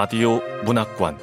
라디오 0.00 0.40
문학관 0.64 1.18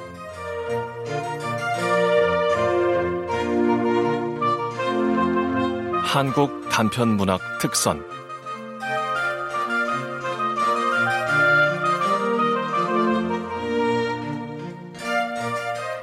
한국 6.04 6.68
단편 6.68 7.16
문학 7.16 7.40
특선 7.58 8.04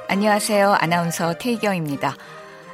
안녕하세요. 0.08 0.72
아나운서 0.72 1.38
태희경입니다. 1.38 2.16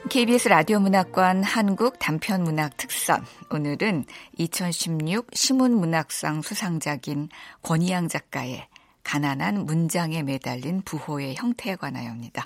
KBS 0.09 0.49
라디오 0.49 0.81
문학관 0.81 1.43
한국 1.43 1.99
단편 1.99 2.43
문학 2.43 2.75
특선. 2.79 3.23
오늘은 3.51 4.07
2016 4.39 5.27
시문 5.35 5.75
문학상 5.75 6.41
수상작인 6.41 7.29
권희양 7.63 8.09
작가의 8.09 8.67
가난한 9.05 9.67
문장에 9.67 10.23
매달린 10.23 10.83
부호의 10.83 11.35
형태에 11.37 11.77
관하여입니다. 11.77 12.45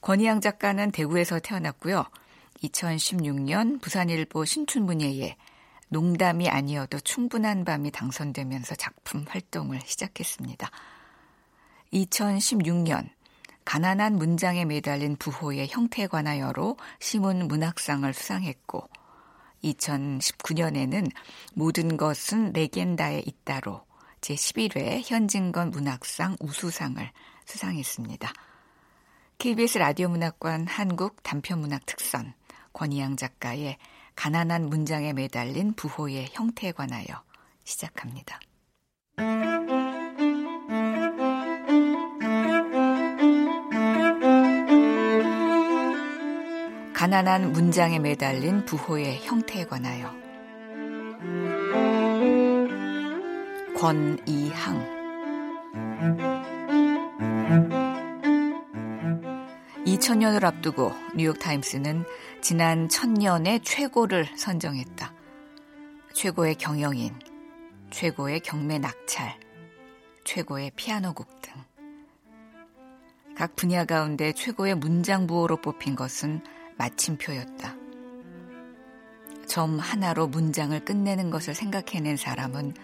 권희양 0.00 0.40
작가는 0.40 0.90
대구에서 0.90 1.38
태어났고요. 1.40 2.04
2016년 2.62 3.80
부산일보 3.80 4.44
신춘문예에 4.44 5.36
농담이 5.88 6.48
아니어도 6.48 7.00
충분한 7.00 7.64
밤이 7.64 7.90
당선되면서 7.90 8.76
작품 8.76 9.24
활동을 9.28 9.80
시작했습니다. 9.84 10.70
2016년 11.92 13.08
가난한 13.64 14.16
문장에 14.16 14.64
매달린 14.64 15.16
부호의 15.16 15.68
형태에 15.68 16.06
관하여로 16.06 16.76
시문 16.98 17.48
문학상을 17.48 18.12
수상했고 18.12 18.88
2019년에는 19.64 21.10
모든 21.54 21.96
것은 21.96 22.52
레겐다에 22.52 23.22
있다로 23.26 23.82
제11회 24.20 25.02
현진건 25.04 25.70
문학상 25.70 26.36
우수상을 26.40 27.10
수상했습니다. 27.44 28.32
KBS 29.38 29.78
라디오 29.78 30.08
문학관 30.08 30.66
한국 30.66 31.22
단편문학 31.22 31.86
특선 31.86 32.34
권희양 32.72 33.16
작가의 33.16 33.78
가난한 34.14 34.68
문장에 34.68 35.12
매달린 35.12 35.72
부호의 35.72 36.28
형태에 36.32 36.72
관하여 36.72 37.06
시작합니다. 37.64 38.38
가난한 46.92 47.52
문장에 47.52 47.98
매달린 47.98 48.66
부호의 48.66 49.20
형태에 49.24 49.64
관하여 49.64 50.29
권이항 53.80 55.00
2000년을 59.86 60.44
앞두고 60.44 60.92
뉴욕타임스는 61.16 62.04
지난 62.42 62.90
천년의 62.90 63.60
최고를 63.60 64.26
선정했다. 64.36 65.14
최고의 66.12 66.56
경영인, 66.56 67.18
최고의 67.90 68.40
경매 68.40 68.78
낙찰, 68.78 69.40
최고의 70.24 70.72
피아노곡 70.76 71.40
등. 71.40 71.54
각 73.34 73.56
분야 73.56 73.86
가운데 73.86 74.34
최고의 74.34 74.74
문장 74.74 75.26
부호로 75.26 75.62
뽑힌 75.62 75.96
것은 75.96 76.42
마침표였다. 76.76 77.76
점 79.46 79.78
하나로 79.78 80.28
문장을 80.28 80.78
끝내는 80.84 81.30
것을 81.30 81.54
생각해낸 81.54 82.18
사람은 82.18 82.74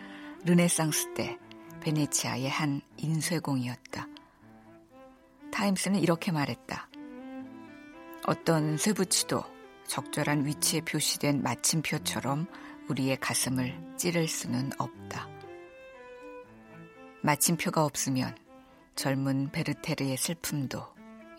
르네상스 0.46 1.12
때 1.14 1.36
베네치아의 1.80 2.48
한 2.48 2.80
인쇄공이었다. 2.98 4.06
타임스는 5.50 5.98
이렇게 5.98 6.30
말했다. 6.30 6.88
어떤 8.28 8.76
쇠붙이도 8.76 9.42
적절한 9.88 10.46
위치에 10.46 10.82
표시된 10.82 11.42
마침표처럼 11.42 12.46
우리의 12.88 13.16
가슴을 13.16 13.96
찌를 13.96 14.28
수는 14.28 14.70
없다. 14.78 15.28
마침표가 17.22 17.84
없으면 17.84 18.36
젊은 18.94 19.50
베르테르의 19.50 20.16
슬픔도 20.16 20.80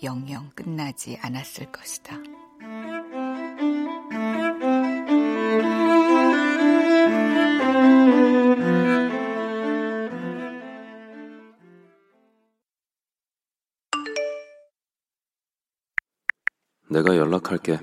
영영 0.04 0.50
끝나지 0.50 1.18
않았을 1.22 1.72
것이다. 1.72 2.18
내가 16.90 17.18
연락할게. 17.18 17.80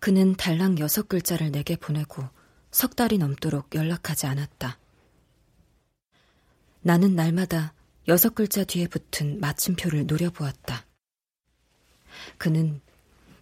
그는 0.00 0.34
달랑 0.34 0.78
여섯 0.80 1.08
글자를 1.08 1.50
내게 1.50 1.76
보내고 1.76 2.24
석 2.70 2.96
달이 2.96 3.18
넘도록 3.18 3.74
연락하지 3.74 4.26
않았다. 4.26 4.78
나는 6.82 7.14
날마다 7.14 7.72
여섯 8.08 8.34
글자 8.34 8.64
뒤에 8.64 8.86
붙은 8.88 9.40
마침표를 9.40 10.06
노려보았다. 10.06 10.84
그는 12.36 12.82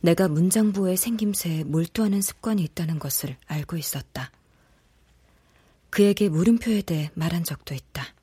내가 0.01 0.29
문장부의 0.29 0.97
생김새에 0.97 1.65
몰두하는 1.65 2.23
습관이 2.23 2.63
있다는 2.63 2.99
것을 2.99 3.37
알고 3.47 3.77
있었다. 3.77 4.31
그에게 5.91 6.29
물음표에 6.29 6.83
대해 6.83 7.11
말한 7.15 7.45
적도 7.45 7.75
있다. 7.75 8.15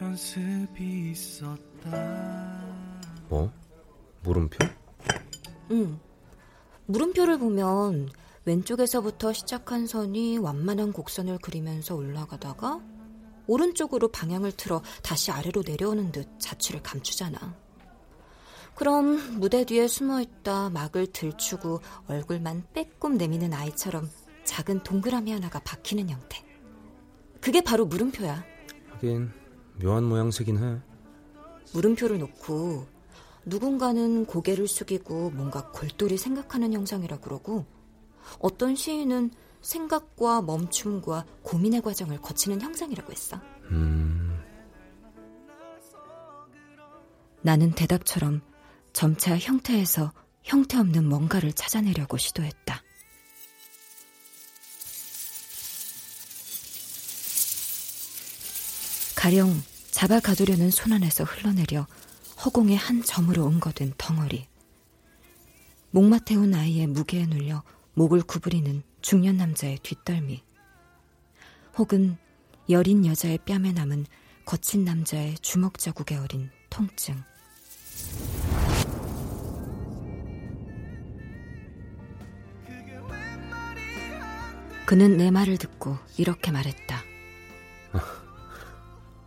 연습이 0.00 1.10
있었다. 1.10 2.62
뭐? 3.28 3.52
물음표? 4.22 4.58
응. 5.70 5.98
물음표를 6.86 7.38
보면 7.38 8.10
왼쪽에서부터 8.44 9.32
시작한 9.32 9.86
선이 9.86 10.38
완만한 10.38 10.92
곡선을 10.92 11.38
그리면서 11.38 11.96
올라가다가 11.96 12.80
오른쪽으로 13.48 14.08
방향을 14.08 14.52
틀어 14.52 14.82
다시 15.02 15.30
아래로 15.30 15.62
내려오는 15.66 16.12
듯 16.12 16.28
자취를 16.38 16.82
감추잖아. 16.82 17.56
그럼 18.74 19.40
무대 19.40 19.64
뒤에 19.64 19.88
숨어 19.88 20.20
있다 20.20 20.70
막을 20.70 21.06
들추고 21.08 21.80
얼굴만 22.08 22.66
빼꼼 22.74 23.16
내미는 23.16 23.54
아이처럼 23.54 24.10
작은 24.44 24.82
동그라미 24.82 25.32
하나가 25.32 25.58
박히는 25.60 26.10
형태. 26.10 26.44
그게 27.40 27.62
바로 27.62 27.86
물음표야. 27.86 28.44
하긴 28.90 29.32
묘한 29.80 30.04
모양새긴 30.04 30.58
해. 30.58 30.80
물음표를 31.72 32.18
놓고 32.18 32.86
누군가는 33.44 34.24
고개를 34.26 34.66
숙이고 34.66 35.30
뭔가 35.30 35.70
골똘히 35.70 36.16
생각하는 36.16 36.72
형상이라 36.72 37.18
그러고 37.18 37.64
어떤 38.40 38.74
시인은 38.74 39.30
생각과 39.60 40.42
멈춤과 40.42 41.24
고민의 41.42 41.82
과정을 41.82 42.20
거치는 42.20 42.60
형상이라고 42.60 43.12
했어. 43.12 43.40
음... 43.70 44.40
나는 47.42 47.70
대답처럼 47.72 48.40
점차 48.92 49.36
형태에서 49.36 50.12
형태 50.42 50.78
없는 50.78 51.08
뭔가를 51.08 51.52
찾아내려고 51.52 52.16
시도했다. 52.16 52.82
가령 59.26 59.60
잡아 59.90 60.20
가두려는 60.20 60.70
손 60.70 60.92
안에서 60.92 61.24
흘러내려 61.24 61.88
허공의 62.44 62.76
한 62.76 63.02
점으로 63.02 63.44
옮거든 63.44 63.92
덩어리. 63.98 64.46
목마 65.90 66.20
태운 66.20 66.54
아이의 66.54 66.86
무게에 66.86 67.26
눌려 67.26 67.64
목을 67.94 68.22
구부리는 68.22 68.84
중년 69.02 69.36
남자의 69.36 69.80
뒷덜미. 69.82 70.44
혹은 71.76 72.16
여린 72.70 73.04
여자의 73.04 73.38
뺨에 73.38 73.72
남은 73.72 74.06
거친 74.44 74.84
남자의 74.84 75.34
주먹 75.40 75.80
자국에 75.80 76.14
어린 76.14 76.48
통증. 76.70 77.20
그는 84.86 85.16
내 85.16 85.32
말을 85.32 85.58
듣고 85.58 85.98
이렇게 86.16 86.52
말했다. 86.52 86.95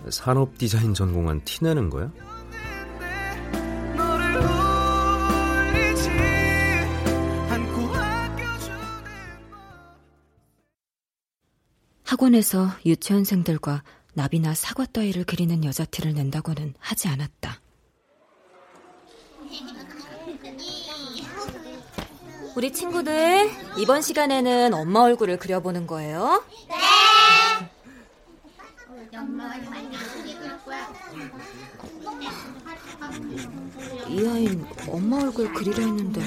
산업 0.08 0.58
디자인 0.58 0.94
전공한 0.94 1.44
티 1.44 1.64
내는 1.64 1.90
거야? 1.90 2.12
학원에서 12.04 12.70
유치원생들과 12.86 13.84
나비나 14.14 14.56
사과 14.56 14.86
따위를 14.86 15.26
그리는 15.26 15.64
여자 15.64 15.86
티를 15.86 16.14
낸다고는 16.14 16.74
하지 16.80 17.08
않았다. 17.08 17.62
우리 22.56 22.74
친구들, 22.74 23.50
이번 23.78 24.02
시간에는 24.02 24.74
엄마 24.74 25.02
얼굴을 25.02 25.38
그려보는 25.38 25.88
거예요. 25.88 26.44
네! 26.68 26.89
이 34.08 34.28
아이는 34.28 34.66
엄마 34.88 35.18
얼굴 35.22 35.54
그리려 35.54 35.84
했는데 35.84 36.22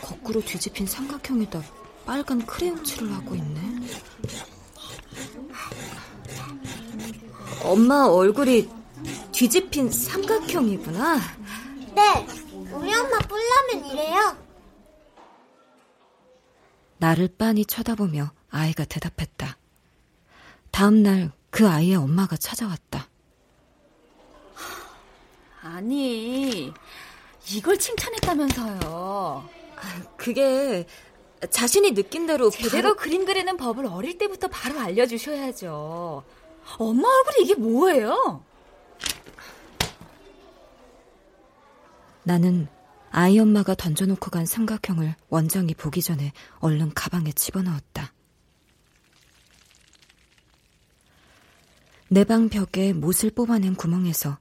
거꾸로 0.00 0.40
뒤집힌 0.40 0.86
삼각형에다 0.86 1.62
빨간 2.04 2.44
크레용 2.44 2.82
칠을 2.82 3.12
하고 3.12 3.34
있네. 3.34 3.60
엄마 7.62 8.04
얼굴이 8.06 8.68
뒤집힌 9.32 9.90
삼각형이구나. 9.90 11.18
네, 11.94 12.26
우리 12.72 12.94
엄마 12.94 13.18
뿔라면 13.18 13.90
이래요. 13.90 14.36
나를 16.98 17.28
빤히 17.36 17.64
쳐다보며 17.64 18.32
아이가 18.50 18.84
대답했다. 18.84 19.58
다음 20.70 21.02
날 21.02 21.32
그 21.56 21.66
아이의 21.66 21.94
엄마가 21.94 22.36
찾아왔다. 22.36 23.08
아니, 25.62 26.70
이걸 27.50 27.78
칭찬했다면서요. 27.78 29.48
아, 29.76 30.02
그게 30.18 30.86
자신이 31.48 31.94
느낀 31.94 32.26
대로 32.26 32.50
제대로 32.50 32.90
바로... 32.90 32.96
그림 32.96 33.24
그리는 33.24 33.56
법을 33.56 33.86
어릴 33.86 34.18
때부터 34.18 34.48
바로 34.48 34.78
알려주셔야죠. 34.80 36.24
엄마 36.76 37.08
얼굴이 37.08 37.44
이게 37.44 37.54
뭐예요? 37.54 38.44
나는 42.22 42.68
아이 43.10 43.38
엄마가 43.38 43.74
던져놓고 43.74 44.30
간 44.30 44.44
삼각형을 44.44 45.14
원장이 45.30 45.72
보기 45.72 46.02
전에 46.02 46.32
얼른 46.58 46.92
가방에 46.92 47.32
집어넣었다. 47.32 48.12
내 52.08 52.22
방 52.24 52.48
벽에 52.48 52.92
못을 52.92 53.30
뽑아낸 53.30 53.74
구멍에서 53.74 54.38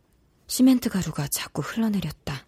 시멘트 0.47 0.89
가루가 0.89 1.27
자꾸 1.27 1.63
흘러내렸다. 1.63 2.45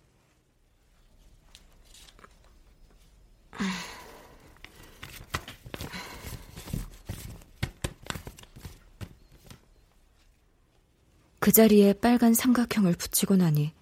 그 11.40 11.52
자리에 11.52 11.94
빨간 11.94 12.34
삼각형을 12.36 12.94
붙이고 12.94 13.38
나니 13.38 13.74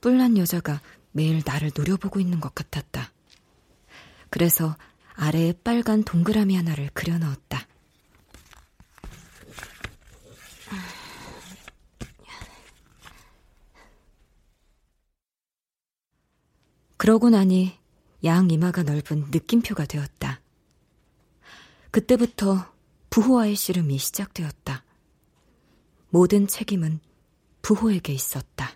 뿔난 0.00 0.38
여자가 0.38 0.80
매일 1.10 1.42
나를 1.44 1.72
노려보고 1.74 2.20
있는 2.20 2.38
것 2.40 2.54
같았다. 2.54 3.10
그래서 4.30 4.76
아래에 5.14 5.54
빨간 5.64 6.04
동그라미 6.04 6.54
하나를 6.54 6.90
그려 6.92 7.18
넣었다. 7.18 7.66
그러고 16.96 17.30
나니 17.30 17.78
양 18.24 18.50
이마가 18.50 18.82
넓은 18.82 19.26
느낌표가 19.30 19.84
되었다. 19.86 20.40
그때부터 21.90 22.72
부호와의 23.10 23.54
씨름이 23.54 23.98
시작되었다. 23.98 24.84
모든 26.10 26.46
책임은 26.46 27.00
부호에게 27.62 28.12
있었다. 28.12 28.70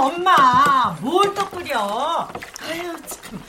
엄마 0.00 0.34
뭘 0.34 0.59
또 1.50 1.58
끓여? 1.58 2.28
아유 2.62 2.96
참 3.06 3.42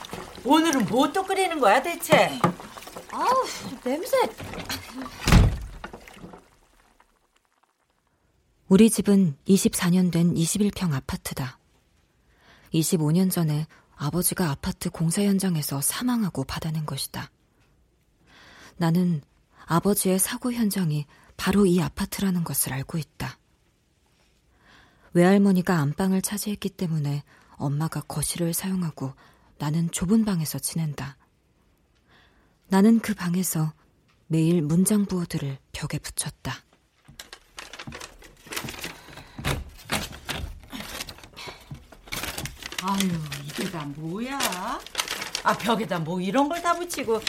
오늘은 0.44 0.86
뭐 0.86 1.12
또 1.12 1.24
끓이는 1.24 1.59
거야 1.59 1.81
대체? 1.81 2.39
아우 3.12 3.45
냄새. 3.83 4.18
우리 8.68 8.89
집은 8.89 9.36
24년 9.48 10.12
된 10.12 10.33
21평 10.33 10.94
아파트다. 10.94 11.59
25년 12.74 13.30
전에 13.30 13.68
아버지가 13.98 14.50
아파트 14.50 14.89
공사 14.89 15.21
현장에서 15.21 15.81
사망하고 15.81 16.45
받아낸 16.45 16.86
것이다. 16.86 17.30
나는 18.77 19.21
아버지의 19.65 20.18
사고 20.19 20.54
현장이 20.54 21.06
바로 21.38 21.65
이 21.65 21.81
아파트라는 21.81 22.44
것을 22.44 22.74
알고 22.74 22.97
있다. 22.97 23.38
외할머니가 25.13 25.77
안방을 25.77 26.21
차지했기 26.21 26.69
때문에 26.69 27.24
엄마가 27.61 28.01
거실을 28.01 28.53
사용하고 28.53 29.13
나는 29.57 29.91
좁은 29.91 30.25
방에서 30.25 30.57
지낸다. 30.59 31.17
나는 32.67 32.99
그 32.99 33.13
방에서 33.13 33.73
매일 34.27 34.61
문장 34.61 35.05
부호들을 35.05 35.57
벽에 35.71 35.99
붙였다. 35.99 36.55
아유, 42.83 43.09
이게 43.45 43.69
다 43.69 43.85
뭐야? 43.95 44.39
아, 45.43 45.57
벽에다 45.57 45.99
뭐 45.99 46.19
이런 46.19 46.49
걸 46.49 46.61
다 46.61 46.73
붙이고. 46.73 47.21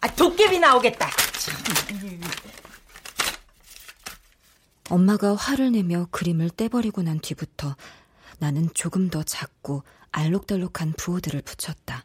아, 0.00 0.14
도깨비 0.14 0.58
나오겠다. 0.58 1.08
엄마가 4.90 5.34
화를 5.34 5.72
내며 5.72 6.06
그림을 6.10 6.50
떼버리고 6.50 7.02
난 7.02 7.20
뒤부터 7.20 7.76
나는 8.38 8.68
조금 8.74 9.10
더 9.10 9.22
작고 9.22 9.82
알록달록한 10.10 10.92
부호들을 10.94 11.42
붙였다. 11.42 12.04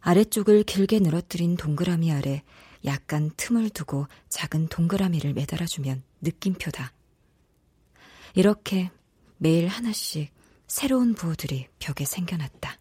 아래쪽을 0.00 0.64
길게 0.64 0.98
늘어뜨린 0.98 1.56
동그라미 1.56 2.12
아래 2.12 2.42
약간 2.84 3.30
틈을 3.36 3.70
두고 3.70 4.08
작은 4.28 4.68
동그라미를 4.68 5.32
매달아주면 5.34 6.02
느낌표다. 6.20 6.92
이렇게 8.34 8.90
매일 9.38 9.68
하나씩 9.68 10.32
새로운 10.66 11.14
부호들이 11.14 11.68
벽에 11.78 12.04
생겨났다. 12.04 12.78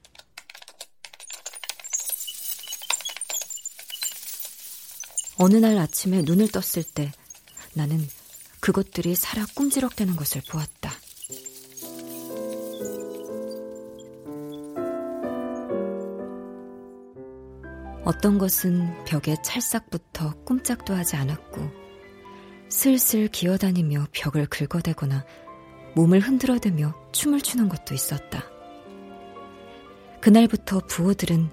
어느 5.38 5.58
날 5.58 5.78
아침에 5.78 6.22
눈을 6.22 6.50
떴을 6.50 6.84
때 6.84 7.12
나는 7.74 8.08
그것들이 8.60 9.16
살아 9.16 9.46
꿈지럭대는 9.56 10.16
것을 10.16 10.42
보았다. 10.48 10.92
어떤 18.12 18.38
것은 18.38 19.06
벽에 19.06 19.38
찰싹부터 19.42 20.34
꼼짝도 20.44 20.94
하지 20.94 21.16
않았고 21.16 21.72
슬슬 22.68 23.30
기어다니며 23.30 24.08
벽을 24.12 24.48
긁어대거나 24.48 25.26
몸을 25.96 26.20
흔들어대며 26.20 26.94
춤을 27.14 27.40
추는 27.40 27.70
것도 27.70 27.94
있었다. 27.94 28.44
그날부터 30.20 30.82
부호들은 30.88 31.50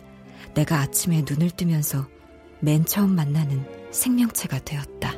내가 0.55 0.81
아침에 0.81 1.23
눈을 1.29 1.53
뜨면서 1.53 2.09
맨 2.59 2.85
처음 2.85 3.15
만나는 3.15 3.65
생명체가 3.93 4.59
되었다. 4.65 5.12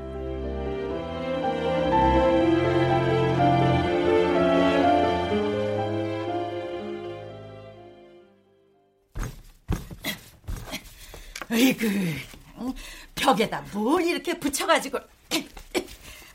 어이구, 11.61 12.75
벽에다 13.14 13.62
뭘 13.73 14.02
이렇게 14.02 14.38
붙여가지고 14.38 14.99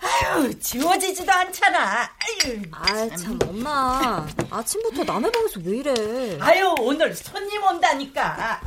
아유, 0.02 0.60
지워지지도 0.60 1.32
않잖아. 1.32 2.02
아유. 2.04 2.62
아, 2.72 3.16
참, 3.16 3.40
엄마. 3.48 4.26
아침부터 4.52 5.04
남의 5.04 5.32
방에서 5.32 5.60
왜 5.64 5.78
이래? 5.78 6.38
아유, 6.40 6.76
오늘 6.80 7.14
손님 7.16 7.64
온다니까. 7.64 8.62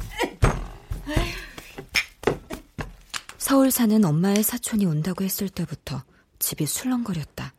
서울 3.38 3.70
사는 3.70 4.04
엄마의 4.04 4.42
사촌이 4.42 4.84
온다고 4.84 5.22
했을 5.22 5.48
때부터 5.48 6.02
집이 6.40 6.66
술렁거렸다. 6.66 7.54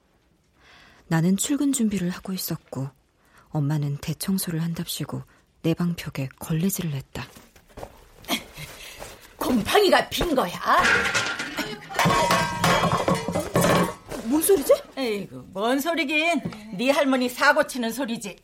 나는 1.08 1.38
출근 1.38 1.72
준비를 1.72 2.10
하고 2.10 2.34
있었고, 2.34 2.89
엄마는 3.50 3.98
대청소를 3.98 4.62
한답시고 4.62 5.24
내 5.62 5.74
방 5.74 5.96
벽에 5.96 6.27
걸레질을 6.39 6.91
했다. 6.94 7.25
곰팡이가 9.53 10.08
핀 10.10 10.36
거야? 10.36 10.51
뭔 14.25 14.44
소리지? 14.44 14.74
에이구, 14.96 15.46
뭔 15.53 15.79
소리긴. 15.79 16.39
네 16.77 16.91
할머니 16.91 17.27
사고 17.27 17.65
치는 17.65 17.91
소리지. 17.91 18.38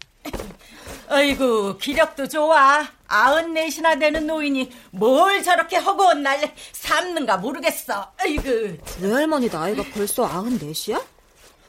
아이고 1.08 1.78
기력도 1.78 2.28
좋아. 2.28 2.88
아흔 3.08 3.54
넷이나 3.54 3.96
되는 4.00 4.26
노인이 4.26 4.72
뭘 4.90 5.44
저렇게 5.44 5.78
허구한 5.78 6.24
날 6.24 6.52
삶는가 6.72 7.38
모르겠어. 7.38 8.12
아이고. 8.18 8.78
외할머니 9.00 9.48
나이가 9.48 9.84
벌써 9.94 10.26
아흔 10.26 10.58
넷이야? 10.58 11.00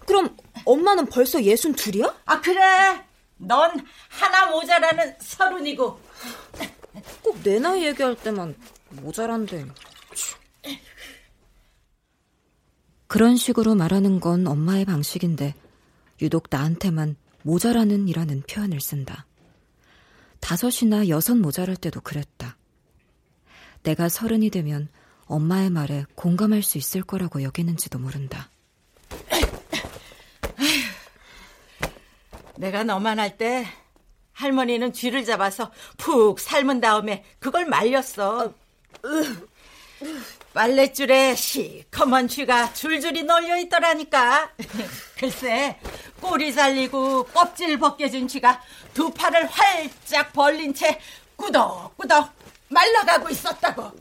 그럼 0.07 0.35
엄마는 0.65 1.05
벌써 1.07 1.43
예순 1.43 1.75
둘이야? 1.75 2.15
아 2.25 2.41
그래. 2.41 2.63
넌 3.37 3.85
하나 4.09 4.47
모자라는 4.47 5.17
서른이고. 5.21 6.01
꼭 7.23 7.37
내 7.43 7.59
나이 7.59 7.85
얘기할 7.85 8.15
때만 8.17 8.55
모자란데. 8.91 9.67
그런 13.07 13.37
식으로 13.37 13.75
말하는 13.75 14.21
건 14.21 14.47
엄마의 14.47 14.85
방식인데 14.85 15.55
유독 16.21 16.49
나한테만 16.51 17.17
모자라는 17.43 18.09
이라는 18.09 18.43
표현을 18.43 18.81
쓴다. 18.81 19.27
다섯이나 20.41 21.09
여섯 21.09 21.37
모자랄 21.37 21.77
때도 21.77 22.01
그랬다. 22.01 22.57
내가 23.83 24.09
서른이 24.09 24.51
되면 24.51 24.89
엄마의 25.27 25.71
말에 25.71 26.05
공감할 26.15 26.63
수 26.63 26.79
있을 26.79 27.03
거라고 27.03 27.43
여기는지도 27.43 27.99
모른다. 27.99 28.51
내가 32.57 32.85
너만 32.85 33.19
할 33.19 33.37
때 33.37 33.67
할머니는 34.33 34.93
쥐를 34.93 35.25
잡아서 35.25 35.73
푹 35.97 36.41
삶은 36.41 36.81
다음에 36.81 37.25
그걸 37.39 37.65
말렸어. 37.67 38.53
빨랫줄에 40.53 41.35
시커먼 41.35 42.29
쥐가 42.29 42.73
줄줄이 42.73 43.23
널려 43.23 43.59
있더라니까. 43.59 44.51
글쎄, 45.19 45.79
꼬리 46.21 46.51
살리고 46.51 47.25
껍질 47.25 47.79
벗겨진 47.79 48.27
쥐가 48.27 48.63
두 48.95 49.11
팔을 49.11 49.47
활짝 49.47 50.33
벌린 50.33 50.73
채 50.73 50.99
꾸덕꾸덕 51.37 52.33
말라가고 52.69 53.29
있었다고. 53.29 53.93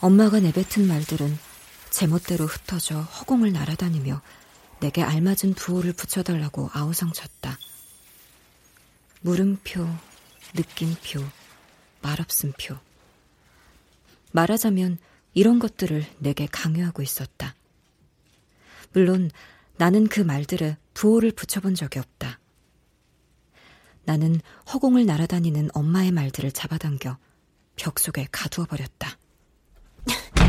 엄마가 0.00 0.40
내뱉은 0.40 0.86
말들은 0.88 1.38
제멋대로 1.90 2.46
흩어져 2.46 3.00
허공을 3.00 3.52
날아다니며 3.52 4.20
내게 4.82 5.00
알맞은 5.00 5.54
부호를 5.54 5.92
붙여달라고 5.92 6.68
아우성쳤다. 6.72 7.56
물음표, 9.20 9.86
느낌표, 10.54 11.24
말없음표. 12.02 12.76
말하자면 14.32 14.98
이런 15.34 15.60
것들을 15.60 16.04
내게 16.18 16.46
강요하고 16.46 17.00
있었다. 17.00 17.54
물론 18.92 19.30
나는 19.76 20.08
그 20.08 20.20
말들에 20.20 20.76
부호를 20.94 21.30
붙여본 21.30 21.76
적이 21.76 22.00
없다. 22.00 22.40
나는 24.02 24.40
허공을 24.72 25.06
날아다니는 25.06 25.70
엄마의 25.74 26.10
말들을 26.10 26.50
잡아당겨 26.50 27.18
벽 27.76 28.00
속에 28.00 28.26
가두어 28.32 28.64
버렸다. 28.64 29.16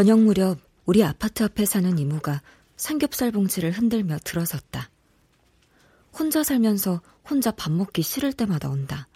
저녁 0.00 0.20
무렵 0.20 0.58
우리 0.86 1.04
아파트 1.04 1.42
앞에 1.42 1.66
사는 1.66 1.98
이모가 1.98 2.40
삼겹살 2.74 3.30
봉지를 3.32 3.70
흔들며 3.70 4.16
들어섰다. 4.24 4.88
혼자 6.18 6.42
살면서 6.42 7.02
혼자 7.28 7.50
밥 7.50 7.70
먹기 7.70 8.00
싫을 8.00 8.32
때마다 8.32 8.70
온다. 8.70 9.08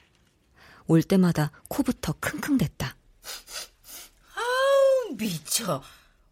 올 0.86 1.02
때마다 1.02 1.52
코부터 1.68 2.12
킁킁댔다. 2.20 2.96
아우 4.34 5.16
미쳐. 5.16 5.82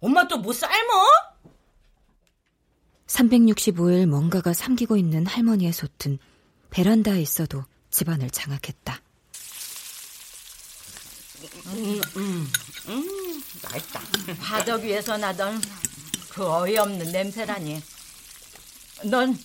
엄마 0.01 0.29
또 0.29 0.37
뭐 0.37 0.53
삶어? 0.53 1.07
365일 3.07 4.05
뭔가가 4.05 4.53
삼기고 4.53 4.99
있는 4.99 5.25
할머니의 5.25 5.73
솥은 5.73 6.19
베란다에 6.69 7.23
있어도 7.23 7.65
집안을 7.89 8.29
장악했다. 8.29 9.01
음, 11.69 12.01
음, 12.17 12.53
음, 12.89 13.22
맛있다. 13.63 14.01
바닥 14.41 14.83
위에서 14.83 15.17
나던 15.17 15.61
그 16.31 16.47
어이없는 16.47 17.13
냄새라니. 17.13 17.83
넌 19.05 19.39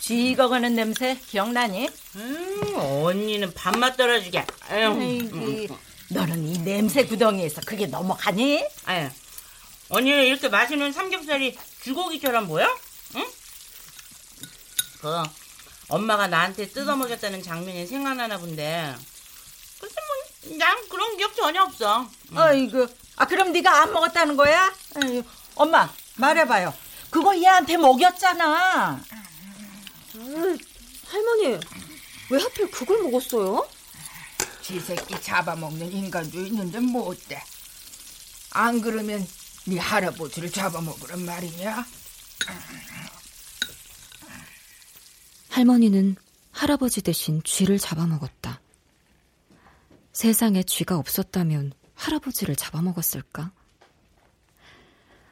쥐익어가는 0.00 0.74
냄새 0.74 1.18
기억나니? 1.28 1.88
음, 2.16 2.74
언니는 2.74 3.52
밥맛 3.54 3.96
떨어지게. 3.96 4.44
아유, 4.68 4.90
아이고, 4.98 5.78
너는 6.10 6.46
이 6.46 6.58
냄새 6.58 7.04
구덩이에서 7.04 7.60
그게 7.66 7.86
넘어가니? 7.86 8.66
아유. 8.86 9.10
언니는 9.90 10.24
이렇게 10.24 10.48
맛있는 10.48 10.92
삼겹살이 10.92 11.56
쥐고기처럼 11.82 12.48
보여? 12.48 12.66
응? 13.16 13.26
그 15.00 15.22
엄마가 15.88 16.26
나한테 16.26 16.68
뜯어먹였다는 16.68 17.42
장면이 17.42 17.86
생각나나 17.86 18.38
본데. 18.38 18.94
근데 19.80 19.94
뭐, 19.94 20.27
난 20.56 20.88
그런 20.88 21.16
기억 21.16 21.34
전혀 21.34 21.62
없어. 21.62 22.08
아이고, 22.34 22.86
아 23.16 23.26
그럼 23.26 23.52
네가 23.52 23.82
안 23.82 23.92
먹었다는 23.92 24.36
거야? 24.36 24.72
엄마 25.54 25.92
말해봐요. 26.16 26.72
그거 27.10 27.36
얘한테 27.36 27.76
먹였잖아. 27.76 29.00
할머니, 31.06 31.58
왜 32.30 32.42
하필 32.42 32.70
그걸 32.70 33.02
먹었어요? 33.02 33.68
지 34.62 34.78
새끼 34.80 35.20
잡아먹는 35.20 35.90
인간도 35.90 36.38
있는데 36.46 36.78
뭐 36.80 37.08
어때? 37.08 37.42
안 38.50 38.80
그러면 38.80 39.26
네 39.66 39.78
할아버지를 39.78 40.50
잡아먹으란 40.52 41.24
말이냐? 41.24 41.86
할머니는 45.50 46.16
할아버지 46.52 47.02
대신 47.02 47.42
쥐를 47.42 47.78
잡아먹었다. 47.78 48.60
세상에 50.12 50.62
쥐가 50.62 50.98
없었다면 50.98 51.72
할아버지를 51.94 52.56
잡아먹었을까? 52.56 53.52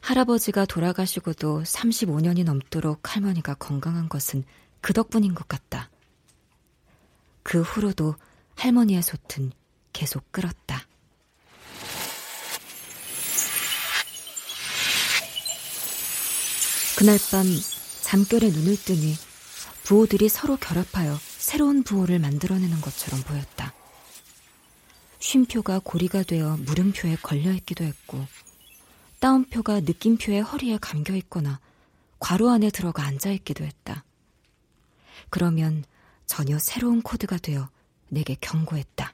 할아버지가 0.01 0.67
돌아가시고도 0.67 1.63
35년이 1.63 2.45
넘도록 2.45 3.17
할머니가 3.17 3.55
건강한 3.55 4.09
것은 4.09 4.45
그 4.81 4.93
덕분인 4.93 5.35
것 5.35 5.49
같다. 5.49 5.91
그 7.43 7.61
후로도 7.63 8.15
할머니의 8.55 9.03
솥은 9.03 9.53
계속 9.93 10.31
끓었다. 10.31 10.87
그날 16.97 17.19
밤 17.31 17.45
잠결에 18.03 18.49
눈을 18.49 18.77
뜨니 18.77 19.15
부호들이 19.85 20.29
서로 20.29 20.57
결합하여 20.57 21.19
새로운 21.39 21.83
부호를 21.83 22.19
만들어내는 22.19 22.81
것처럼 22.81 23.23
보였다. 23.23 23.76
쉼표가 25.27 25.81
고리가 25.83 26.23
되어 26.23 26.57
물음표에 26.59 27.17
걸려 27.21 27.51
있기도 27.55 27.85
했고, 27.85 28.25
따옴표가 29.19 29.81
느낌표의 29.81 30.41
허리에 30.43 30.79
감겨 30.81 31.15
있거나 31.17 31.59
괄호 32.21 32.49
안에 32.49 32.71
들어가 32.71 33.03
앉아 33.03 33.31
있기도 33.33 33.65
했다. 33.65 34.05
그러면 35.29 35.85
전혀 36.27 36.59
새로운 36.61 37.03
코드가 37.03 37.39
되어 37.39 37.69
내게 38.09 38.37
경고했다. 38.41 39.13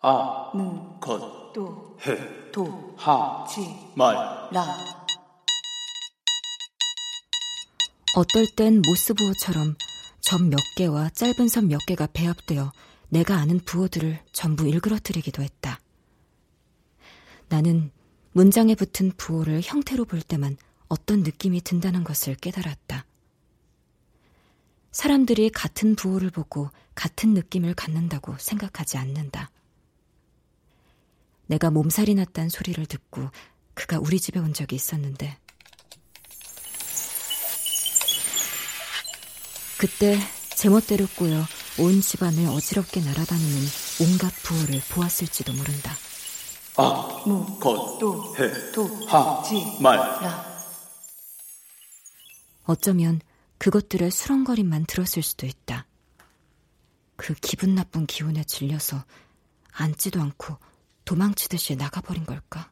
아, 0.00 0.50
무, 0.52 0.98
것, 0.98 1.52
도, 1.52 1.96
해, 2.04 2.50
도, 2.50 2.94
하, 2.98 3.46
지, 3.46 3.60
말. 3.94 4.16
라. 4.52 4.76
어떨 8.16 8.46
땐 8.56 8.82
모스부호처럼 8.84 9.76
점 10.20 10.48
몇 10.50 10.58
개와 10.76 11.10
짧은 11.10 11.46
선 11.48 11.68
몇 11.68 11.78
개가 11.86 12.08
배합되어 12.12 12.72
내가 13.08 13.36
아는 13.36 13.60
부호들을 13.60 14.20
전부 14.32 14.66
일그러뜨리기도 14.66 15.42
했다. 15.42 15.80
나는 17.48 17.90
문장에 18.32 18.74
붙은 18.74 19.12
부호를 19.16 19.60
형태로 19.62 20.04
볼 20.04 20.20
때만 20.20 20.56
어떤 20.88 21.22
느낌이 21.22 21.60
든다는 21.60 22.04
것을 22.04 22.34
깨달았다. 22.34 23.06
사람들이 24.90 25.50
같은 25.50 25.96
부호를 25.96 26.30
보고 26.30 26.70
같은 26.94 27.34
느낌을 27.34 27.74
갖는다고 27.74 28.36
생각하지 28.38 28.96
않는다. 28.96 29.50
내가 31.46 31.70
몸살이 31.70 32.14
났단 32.14 32.48
소리를 32.48 32.84
듣고 32.86 33.28
그가 33.74 33.98
우리 33.98 34.18
집에 34.18 34.38
온 34.40 34.54
적이 34.54 34.76
있었는데 34.76 35.36
그때 39.78 40.18
제멋대로 40.56 41.06
꼬여 41.16 41.44
온 41.78 42.00
집안을 42.00 42.46
어지럽게 42.46 43.00
날아다니는 43.00 43.58
온갖 44.00 44.32
부호를 44.42 44.80
보았을지도 44.90 45.52
모른다. 45.52 45.92
아, 46.76 47.22
무, 47.26 47.58
것, 47.58 47.98
도, 47.98 48.34
해, 48.36 48.72
도, 48.72 48.84
하, 49.06 49.42
지, 49.42 49.54
말. 49.80 49.96
라. 49.98 50.54
어쩌면 52.64 53.20
그것들의 53.58 54.10
수렁거림만 54.10 54.86
들었을 54.86 55.22
수도 55.22 55.46
있다. 55.46 55.86
그 57.16 57.34
기분 57.34 57.74
나쁜 57.74 58.06
기운에 58.06 58.44
질려서 58.44 59.04
앉지도 59.72 60.20
않고 60.20 60.56
도망치듯이 61.04 61.76
나가버린 61.76 62.24
걸까? 62.24 62.70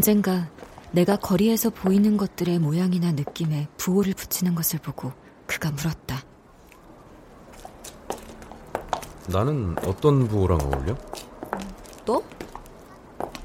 언젠가 0.00 0.48
내가 0.92 1.16
거리에서 1.16 1.68
보이는 1.68 2.16
것들의 2.16 2.58
모양이나 2.58 3.12
느낌에 3.12 3.68
부호를 3.76 4.14
붙이는 4.14 4.54
것을 4.54 4.78
보고 4.78 5.12
그가 5.46 5.70
물었다. 5.72 6.24
나는 9.28 9.76
어떤 9.84 10.26
부호랑 10.26 10.58
어울려? 10.58 10.96
너? 12.06 12.22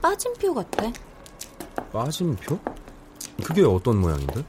빠진표 0.01 0.53
같아. 0.53 0.93
빠진표? 1.91 2.57
그게 3.43 3.61
어떤 3.63 3.99
모양인데? 3.99 4.45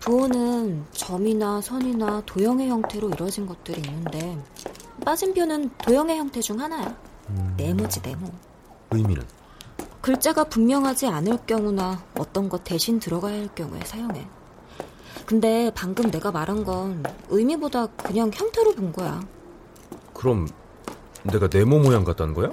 부호는 0.00 0.84
점이나 0.90 1.60
선이나 1.60 2.22
도형의 2.26 2.68
형태로 2.68 3.10
이루어진 3.10 3.46
것들이 3.46 3.82
있는데 3.82 4.36
빠진표는 5.04 5.70
도형의 5.78 6.18
형태 6.18 6.40
중 6.40 6.58
하나야. 6.58 6.92
음... 7.28 7.54
네모지 7.56 8.02
네모. 8.02 8.32
의미는? 8.90 9.22
글자가 10.06 10.44
분명하지 10.44 11.08
않을 11.08 11.36
경우나 11.46 12.00
어떤 12.16 12.48
것 12.48 12.62
대신 12.62 13.00
들어가야 13.00 13.40
할 13.40 13.52
경우에 13.56 13.80
사용해. 13.80 14.24
근데 15.26 15.72
방금 15.74 16.12
내가 16.12 16.30
말한 16.30 16.62
건 16.62 17.02
의미보다 17.28 17.88
그냥 17.88 18.30
형태로 18.32 18.76
본 18.76 18.92
거야. 18.92 19.20
그럼 20.14 20.46
내가 21.24 21.48
네모 21.52 21.80
모양 21.80 22.04
같다는 22.04 22.34
거야? 22.34 22.52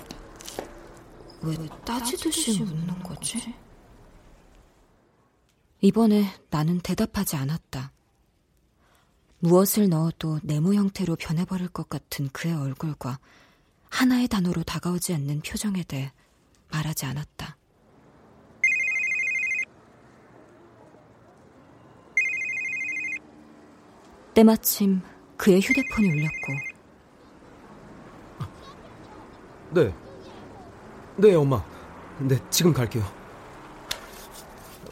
왜 1.43 1.55
따지듯이 1.85 2.63
묻는 2.63 3.03
거지? 3.03 3.53
이번에 5.81 6.25
나는 6.49 6.79
대답하지 6.79 7.35
않았다. 7.35 7.91
무엇을 9.41 9.89
넣어도 9.89 10.39
네모 10.41 10.73
형태로 10.73 11.17
변해버릴 11.17 11.67
것 11.67 11.87
같은 11.87 12.29
그의 12.33 12.55
얼굴과 12.55 13.19
하나의 13.91 14.27
단어로 14.27 14.63
다가오지 14.63 15.13
않는 15.13 15.41
표정에 15.41 15.83
대해 15.83 16.11
말하지 16.73 17.05
않았다. 17.05 17.55
때마침 24.33 25.01
그의 25.37 25.61
휴대폰이 25.61 26.09
울렸고 26.09 26.53
네. 29.69 29.93
네, 31.17 31.35
엄마. 31.35 31.63
네, 32.17 32.39
지금 32.49 32.73
갈게요. 32.73 33.03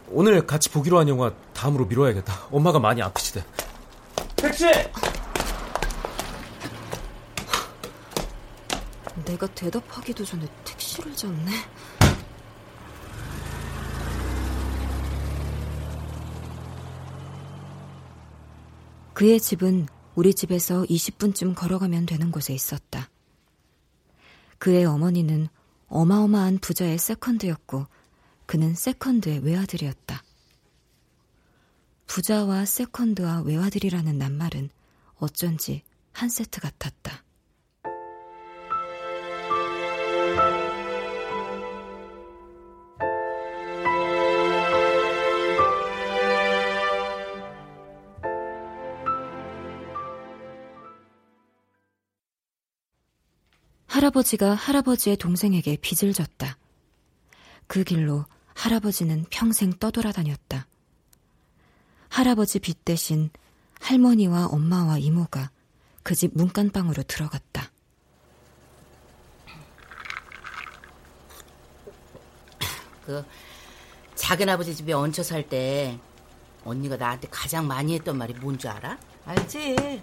오늘 0.09 0.45
같이 0.45 0.69
보기로 0.69 0.99
한 0.99 1.07
영화 1.07 1.33
다음으로 1.53 1.85
미뤄야겠다. 1.85 2.47
엄마가 2.51 2.79
많이 2.79 3.01
아프시대. 3.01 3.43
택시! 4.35 4.65
내가 9.25 9.47
대답하기도 9.47 10.25
전에 10.25 10.45
택시를 10.91 11.15
잡네. 11.15 11.51
그의 19.13 19.39
집은 19.39 19.87
우리 20.15 20.33
집에서 20.33 20.83
20분쯤 20.83 21.55
걸어가면 21.55 22.05
되는 22.05 22.31
곳에 22.31 22.53
있었다. 22.53 23.09
그의 24.57 24.85
어머니는 24.85 25.47
어마어마한 25.87 26.59
부자의 26.59 26.97
세컨드였고 26.97 27.87
그는 28.45 28.73
세컨드의 28.73 29.39
외아들이었다. 29.39 30.23
부자와 32.07 32.65
세컨드와 32.65 33.41
외아들이라는 33.41 34.17
낱말은 34.17 34.69
어쩐지 35.17 35.83
한 36.11 36.27
세트 36.29 36.59
같았다. 36.59 37.23
할아버지가 54.01 54.55
할아버지의 54.55 55.15
동생에게 55.17 55.77
빚을 55.79 56.11
졌다. 56.13 56.57
그 57.67 57.83
길로 57.83 58.25
할아버지는 58.55 59.25
평생 59.29 59.71
떠돌아다녔다. 59.73 60.65
할아버지 62.09 62.57
빚 62.57 62.83
대신 62.83 63.29
할머니와 63.79 64.47
엄마와 64.47 64.97
이모가 64.97 65.51
그 66.01 66.15
집 66.15 66.31
문간방으로 66.33 67.03
들어갔다. 67.03 67.69
그 73.05 73.23
작은 74.15 74.49
아버지 74.49 74.75
집에 74.75 74.93
얹혀 74.93 75.21
살 75.23 75.43
때 75.47 75.99
언니가 76.63 76.97
나한테 76.97 77.27
가장 77.29 77.67
많이 77.67 77.93
했던 77.95 78.17
말이 78.17 78.33
뭔 78.33 78.57
줄 78.57 78.69
알아? 78.71 78.97
알지. 79.25 80.01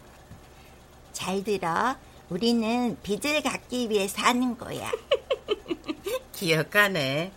잘 1.12 1.42
들어. 1.42 1.96
우리는 2.30 2.96
빚을 3.02 3.42
갚기 3.42 3.88
위해 3.88 4.06
사는 4.06 4.56
거야. 4.58 4.90
기억하네. 6.32 7.32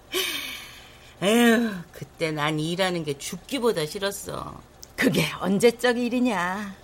에휴, 1.22 1.72
그때 1.92 2.32
난 2.32 2.60
일하는 2.60 3.04
게 3.04 3.18
죽기보다 3.18 3.86
싫었어. 3.86 4.62
그게 4.96 5.26
언제적 5.40 5.98
일이냐. 5.98 6.76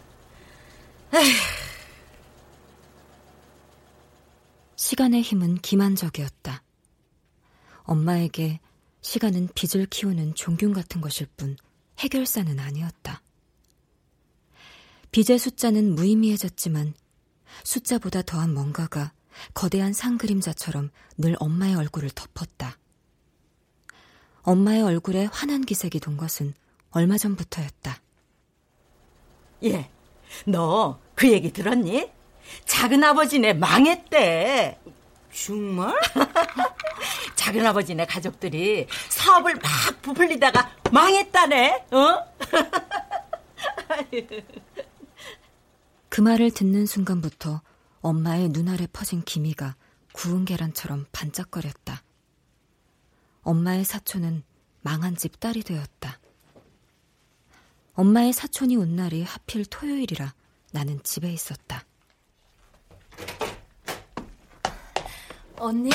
에휴. 1.14 1.68
시간의 4.76 5.22
힘은 5.22 5.58
기만적이었다. 5.58 6.64
엄마에게 7.84 8.60
시간은 9.02 9.50
빚을 9.54 9.88
키우는 9.88 10.36
종균 10.36 10.74
같은 10.74 11.02
것일 11.02 11.28
뿐 11.36 11.58
해결사는 12.00 12.60
아니었다. 12.60 13.22
빚의 15.12 15.40
숫자는 15.40 15.96
무의미해졌지만 15.96 16.94
숫자보다 17.64 18.22
더한 18.22 18.54
뭔가가 18.54 19.12
거대한 19.54 19.94
상 19.94 20.18
그림자처럼 20.18 20.90
늘 21.18 21.36
엄마의 21.40 21.76
얼굴을 21.76 22.10
덮었다. 22.12 22.78
엄마의 24.42 24.82
얼굴에 24.82 25.26
환한 25.32 25.62
기색이 25.62 26.00
돈 26.00 26.18
것은 26.18 26.54
얼마 26.92 27.18
전부터였다. 27.18 27.98
예, 29.64 29.90
너 30.46 31.00
그 31.18 31.32
얘기 31.32 31.52
들었니? 31.52 32.12
작은 32.66 33.04
아버지네 33.04 33.54
망했대. 33.54 34.80
정말? 35.34 36.00
작은 37.36 37.66
아버지네 37.66 38.06
가족들이 38.06 38.88
사업을 39.10 39.56
막 39.56 40.02
부풀리다가 40.04 40.72
망했다네. 40.92 41.86
어? 41.92 42.24
그 46.10 46.22
말을 46.22 46.52
듣는 46.52 46.86
순간부터 46.86 47.62
엄마의 48.02 48.50
눈알에 48.50 48.88
퍼진 48.88 49.22
기미가 49.24 49.76
구운 50.14 50.46
계란처럼 50.46 51.06
반짝거렸다. 51.12 52.04
엄마의 53.44 53.86
사촌은 53.86 54.44
망한 54.82 55.16
집 55.16 55.40
딸이 55.40 55.64
되었다. 55.64 56.20
엄마의 57.94 58.34
사촌이 58.34 58.76
온 58.78 58.96
날이 58.96 59.24
하필 59.24 59.66
토요일이라 59.66 60.34
나는 60.72 61.02
집에 61.04 61.32
있었다. 61.32 61.86
언니. 65.58 65.90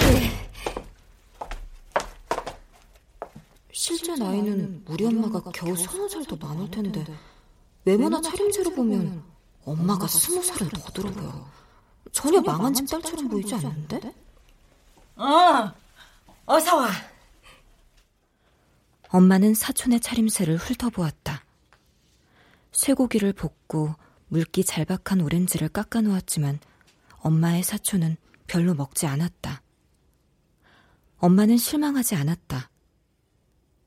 실제 3.73 4.15
나이는 4.17 4.85
우리 4.89 5.05
엄마가 5.05 5.51
겨우 5.53 5.77
서너 5.77 6.09
살도 6.09 6.37
많을 6.37 6.71
텐데 6.71 7.05
외모나 7.85 8.21
차림새로 8.21 8.71
보면 8.75 9.32
엄마가 9.65 10.07
스무 10.07 10.43
살은 10.43 10.71
더 10.71 10.93
들어 10.93 11.11
보여. 11.11 11.51
전혀 12.11 12.41
망한 12.41 12.75
집 12.75 12.87
딸처럼 12.89 13.29
보이지 13.29 13.55
않는데? 13.55 14.15
어, 15.17 15.73
어서 16.47 16.77
와. 16.77 16.91
엄마는 19.09 19.55
사촌의 19.55 20.01
차림새를 20.01 20.57
훑어보았다. 20.57 21.45
쇠고기를 22.73 23.35
볶고 23.35 23.95
물기 24.29 24.65
잘박한 24.65 25.21
오렌지를 25.21 25.69
깎아 25.69 26.01
놓았지만 26.01 26.59
엄마의 27.21 27.63
사촌은 27.63 28.17
별로 28.47 28.75
먹지 28.75 29.07
않았다. 29.07 29.63
엄마는 31.19 31.57
실망하지 31.57 32.17
않았다. 32.17 32.71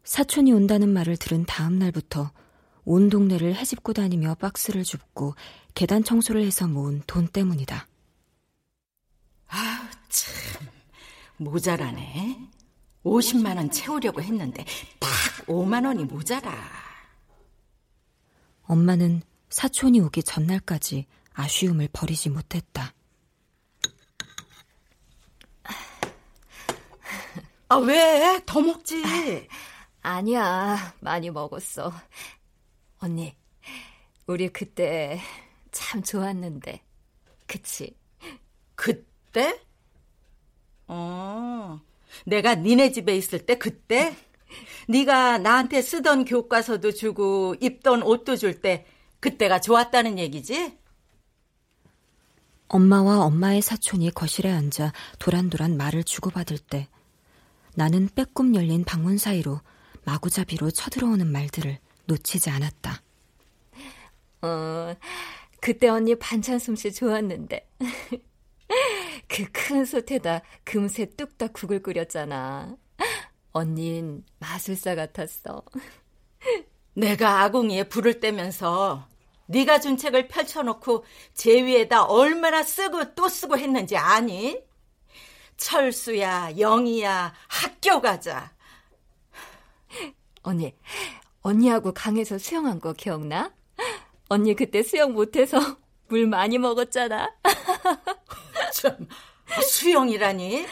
사촌이 0.04 0.52
온다는 0.54 0.90
말을 0.94 1.18
들은 1.18 1.46
다음 1.46 1.80
날부터 1.80 2.32
온 2.86 3.10
동네를 3.10 3.56
헤집고 3.56 3.94
다니며 3.94 4.36
박스를 4.36 4.84
줍고 4.84 5.34
계단 5.76 6.04
청소를 6.04 6.44
해서 6.44 6.68
모은 6.68 7.04
돈 7.06 7.28
때문이다. 7.28 7.86
아, 9.50 9.90
참 10.10 10.68
모자라네. 11.38 12.50
50만 13.04 13.58
원 13.58 13.70
채우려고 13.70 14.22
했는데 14.22 14.66
딱 15.00 15.10
5만 15.46 15.86
원이 15.86 16.06
모자라. 16.06 16.52
엄마는 18.64 19.22
사촌이 19.50 20.00
오기 20.00 20.24
전날까지 20.24 21.06
아쉬움을 21.34 21.90
버리지 21.92 22.30
못했다. 22.30 22.94
아, 27.68 27.76
왜? 27.78 28.42
더 28.46 28.62
먹지. 28.62 29.48
아니야, 30.02 30.96
많이 31.02 31.30
먹었어. 31.30 31.92
언니, 33.00 33.36
우리 34.28 34.50
그때 34.50 35.20
참 35.76 36.02
좋았는데, 36.04 36.82
그치? 37.48 37.96
그때? 38.76 39.60
어, 40.88 41.80
내가 42.26 42.56
니네 42.56 42.92
집에 42.92 43.16
있을 43.18 43.46
때 43.46 43.58
그때? 43.58 44.16
네가 44.90 45.40
나한테 45.40 45.82
쓰던 45.82 46.26
교과서도 46.26 46.94
주고 46.94 47.56
입던 47.62 48.04
옷도 48.04 48.36
줄 48.38 48.62
때 48.62 48.86
그때가 49.20 49.62
좋았다는 49.62 50.20
얘기지? 50.20 50.78
엄마와 52.68 53.20
엄마의 53.26 53.62
사촌이 53.62 54.12
거실에 54.12 54.52
앉아 54.52 54.92
도란도란 55.20 55.78
말을 55.78 56.04
주고받을 56.04 56.58
때 56.60 56.88
나는 57.76 58.10
빼꼼 58.16 58.56
열린 58.56 58.84
방문 58.84 59.18
사이로 59.18 59.62
마구잡이로 60.06 60.72
쳐들어오는 60.72 61.32
말들을 61.32 61.80
놓치지 62.06 62.50
않았다. 62.50 63.02
어, 64.42 64.96
그때 65.66 65.88
언니 65.88 66.14
반찬 66.14 66.60
솜씨 66.60 66.94
좋았는데. 66.94 67.68
그 69.28 69.52
큰 69.52 69.84
솥에다 69.84 70.44
금세 70.64 71.06
뚝딱 71.08 71.54
국을 71.54 71.82
끓였잖아. 71.82 72.78
언닌 73.52 74.24
마술사 74.38 74.94
같았어. 74.94 75.64
내가 76.94 77.42
아궁이에 77.42 77.86
불을 77.86 78.20
떼면서 78.20 79.08
네가 79.48 79.80
준 79.80 79.98
책을 79.98 80.28
펼쳐놓고 80.28 81.04
제 81.34 81.66
위에다 81.66 82.04
얼마나 82.06 82.62
쓰고 82.62 83.16
또 83.16 83.28
쓰고 83.28 83.58
했는지 83.58 83.98
아니? 83.98 84.62
철수야, 85.58 86.60
영희야, 86.60 87.34
학교 87.48 88.02
가자. 88.02 88.54
언니, 90.44 90.76
언니하고 91.42 91.92
강에서 91.92 92.38
수영한 92.38 92.80
거 92.80 92.94
기억나? 92.94 93.52
언니 94.30 94.56
그때 94.56 94.84
수영 94.84 95.14
못해서 95.14 95.60
물 96.08 96.28
많이 96.28 96.58
먹었잖아. 96.58 97.34
참, 98.74 99.08
수영이라니? 99.64 100.66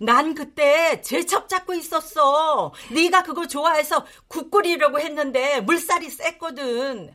난 0.00 0.34
그때 0.34 1.00
제첩 1.02 1.48
잡고 1.48 1.74
있었어. 1.74 2.72
네가 2.92 3.22
그거 3.22 3.46
좋아해서 3.46 4.04
국 4.28 4.50
끓이려고 4.50 5.00
했는데 5.00 5.60
물살이 5.60 6.10
셌거든. 6.10 7.14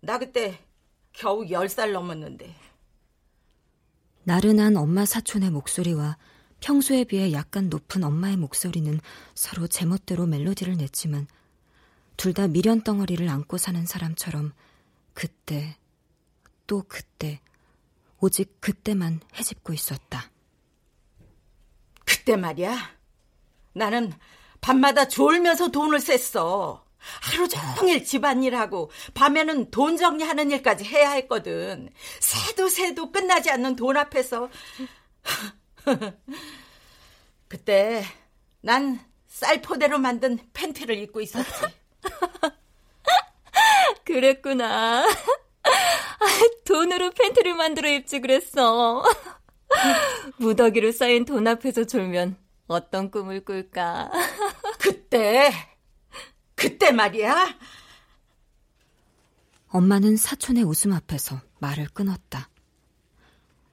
나 0.00 0.18
그때 0.18 0.58
겨우 1.12 1.44
10살 1.46 1.92
넘었는데. 1.92 2.54
나른한 4.24 4.76
엄마 4.76 5.04
사촌의 5.04 5.50
목소리와 5.50 6.16
평소에 6.60 7.04
비해 7.04 7.32
약간 7.32 7.68
높은 7.68 8.04
엄마의 8.04 8.36
목소리는 8.38 9.00
서로 9.34 9.66
제멋대로 9.66 10.26
멜로디를 10.26 10.76
냈지만 10.78 11.26
둘 12.16 12.32
다 12.32 12.46
미련 12.48 12.82
덩어리를 12.82 13.28
안고 13.28 13.58
사는 13.58 13.84
사람처럼 13.84 14.52
그때 15.14 15.76
또 16.66 16.82
그때 16.86 17.40
오직 18.20 18.60
그때만 18.60 19.20
해집고 19.36 19.72
있었다. 19.72 20.30
그때 22.04 22.36
말이야. 22.36 22.76
나는 23.72 24.12
밤마다 24.60 25.08
졸면서 25.08 25.68
돈을 25.68 26.00
셌어. 26.00 26.84
하루 27.20 27.48
종일 27.48 28.04
집안일하고 28.04 28.90
밤에는 29.12 29.70
돈 29.70 29.96
정리하는 29.96 30.50
일까지 30.50 30.84
해야 30.84 31.10
했거든. 31.12 31.90
새도 32.20 32.68
새도 32.68 33.12
끝나지 33.12 33.50
않는 33.50 33.76
돈 33.76 33.96
앞에서 33.96 34.48
그때 37.48 38.04
난 38.62 38.98
쌀포대로 39.26 39.98
만든 39.98 40.38
팬티를 40.54 40.96
입고 40.98 41.20
있었지. 41.20 41.50
그랬구나. 44.14 45.04
돈으로 46.64 47.10
팬티를 47.10 47.54
만들어 47.54 47.88
입지 47.88 48.20
그랬어. 48.20 49.02
무더기로 50.38 50.92
쌓인 50.92 51.24
돈 51.24 51.48
앞에서 51.48 51.84
졸면 51.84 52.36
어떤 52.68 53.10
꿈을 53.10 53.44
꿀까? 53.44 54.12
그때, 54.78 55.52
그때 56.54 56.92
말이야. 56.92 57.58
엄마는 59.68 60.16
사촌의 60.16 60.62
웃음 60.62 60.92
앞에서 60.92 61.40
말을 61.58 61.88
끊었다. 61.88 62.48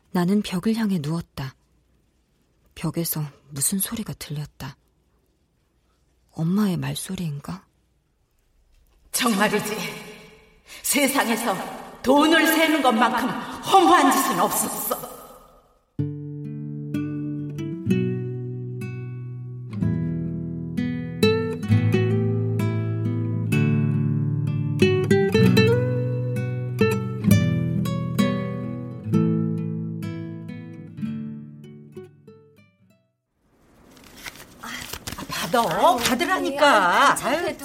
나는 0.09 0.41
벽을 0.41 0.73
향해 0.73 0.97
누웠다. 0.99 1.53
벽에서 2.73 3.23
무슨 3.49 3.77
소리가 3.77 4.13
들렸다. 4.13 4.75
엄마의 6.31 6.77
말소리인가? 6.77 7.63
정말이지. 9.11 10.00
세상에서 10.83 11.55
돈을 12.03 12.47
세는 12.47 12.81
것만큼 12.81 13.29
허무한 13.29 14.11
짓은 14.11 14.39
없었어. 14.39 15.20
받아, 36.49 37.15
받으라니까. 37.15 37.27
아유, 37.27 37.55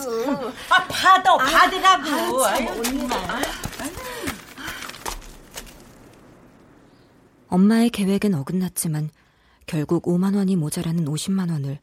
아, 0.71 0.87
받아, 0.89 1.37
받으라고. 1.37 2.43
엄마의 7.49 7.91
계획은 7.91 8.35
어긋났지만 8.35 9.11
결국 9.67 10.05
5만 10.05 10.37
원이 10.37 10.57
모자라는 10.57 11.07
50만 11.07 11.51
원을 11.51 11.79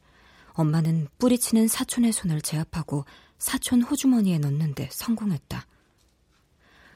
엄마는 0.52 1.08
뿌리치는 1.18 1.68
사촌의 1.68 2.12
손을 2.12 2.40
제압하고 2.40 3.04
사촌 3.38 3.82
호주머니에 3.82 4.38
넣는데 4.38 4.88
성공했다. 4.92 5.66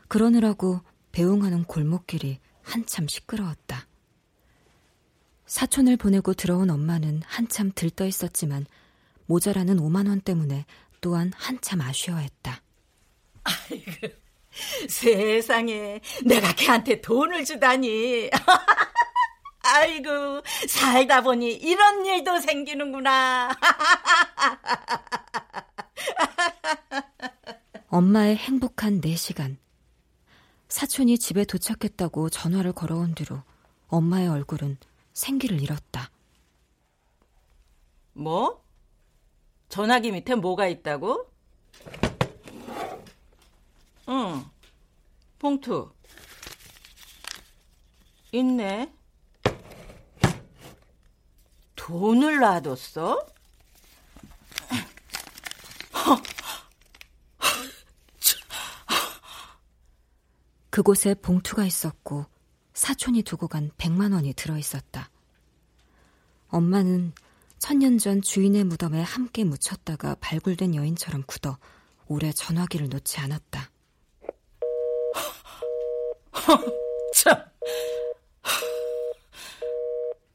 그러느라고 0.07 0.81
배웅하는 1.13 1.65
골목길이 1.65 2.39
한참 2.63 3.09
시끄러웠다. 3.09 3.87
사촌을 5.47 5.97
보내고 5.97 6.35
들어온 6.35 6.71
엄마는 6.71 7.23
한참 7.27 7.73
들떠 7.75 8.07
있었지만 8.07 8.67
모자라는 9.29 9.77
5만 9.77 10.09
원 10.09 10.21
때문에 10.21 10.67
또한 11.01 11.33
한참 11.37 11.81
아쉬워했다. 11.81 12.61
아이고, 13.45 14.09
세상에 14.89 16.01
내가 16.25 16.53
걔한테 16.55 17.01
돈을 17.01 17.45
주다니. 17.45 18.31
아이고, 19.63 20.43
살다 20.69 21.23
보니 21.23 21.53
이런 21.53 22.05
일도 22.07 22.41
생기는구나. 22.41 23.51
엄마의 27.89 28.37
행복한 28.37 29.01
4시간. 29.01 29.57
사촌이 30.69 31.19
집에 31.19 31.45
도착했다고 31.45 32.31
전화를 32.31 32.73
걸어온 32.73 33.15
뒤로 33.15 33.43
엄마의 33.89 34.29
얼굴은 34.29 34.79
생기를 35.13 35.61
잃었다. 35.61 36.11
뭐? 38.15 38.63
전화기 39.69 40.13
밑에 40.13 40.35
뭐가 40.35 40.67
있다고? 40.67 41.31
응. 44.09 44.45
봉투. 45.39 45.93
있네. 48.33 48.93
돈을 51.77 52.39
놔뒀어? 52.41 53.27
그곳에 60.71 61.15
봉투가 61.15 61.65
있었고 61.65 62.27
사촌이 62.73 63.23
두고 63.23 63.49
간 63.49 63.71
100만 63.79 64.13
원이 64.15 64.35
들어 64.35 64.57
있었다. 64.57 65.11
엄마는 66.51 67.13
천년 67.59 67.99
전 67.99 68.23
주인의 68.23 68.65
무덤에 68.65 69.03
함께 69.03 69.45
묻혔다가 69.45 70.17
발굴된 70.21 70.75
여인처럼 70.75 71.25
굳어 71.27 71.59
오래 72.07 72.33
전화기를 72.33 72.89
놓지 72.89 73.19
않았다. 73.19 73.71
참. 77.15 77.45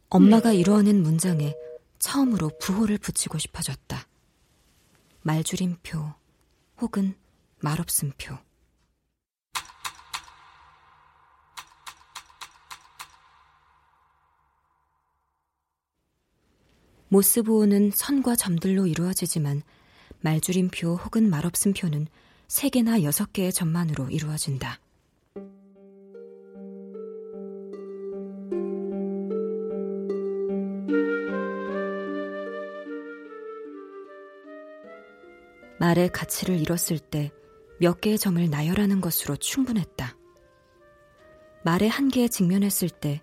엄마가 0.10 0.52
이루어낸 0.52 1.02
문장에 1.02 1.56
처음으로 1.98 2.52
부호를 2.60 3.00
붙이고 3.00 3.40
싶어졌다. 3.40 4.08
말줄임표 5.22 6.14
혹은 6.82 7.16
말없음표. 7.60 8.38
모스부호는 17.14 17.92
선과 17.94 18.36
점들로 18.36 18.88
이루어지지만 18.88 19.62
말줄임표 20.22 20.96
혹은 20.96 21.30
말없음표는 21.30 22.08
3개나 22.48 23.04
6개의 23.04 23.54
점만으로 23.54 24.10
이루어진다. 24.10 24.80
말의 35.80 36.10
가치를 36.12 36.60
잃었을 36.60 36.98
때 36.98 37.32
몇 37.80 38.02
개의 38.02 38.18
점을 38.18 38.44
나열하는 38.50 39.02
것으로 39.02 39.36
충분했다. 39.36 40.18
말의 41.64 41.90
한계에 41.90 42.28
직면했을 42.28 42.90
때 42.90 43.22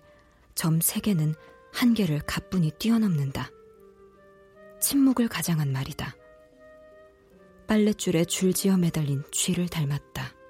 점 0.55 0.79
3개는 0.79 1.35
한계를 1.73 2.21
가뿐히 2.21 2.71
뛰어넘는다. 2.79 3.49
침묵을 4.81 5.27
가장한 5.27 5.71
말이다. 5.71 6.15
빨랫줄에 7.67 8.25
줄지어 8.25 8.75
매달린 8.75 9.23
쥐를 9.31 9.69
닮았다. 9.69 10.40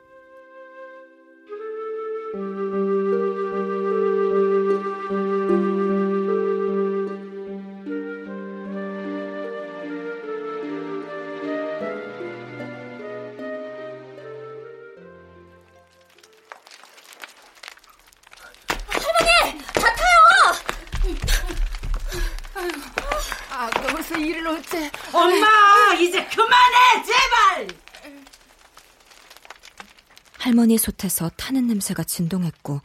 할머니 30.72 30.78
솥에서 30.78 31.30
타는 31.36 31.68
냄새가 31.68 32.04
진동했고 32.04 32.82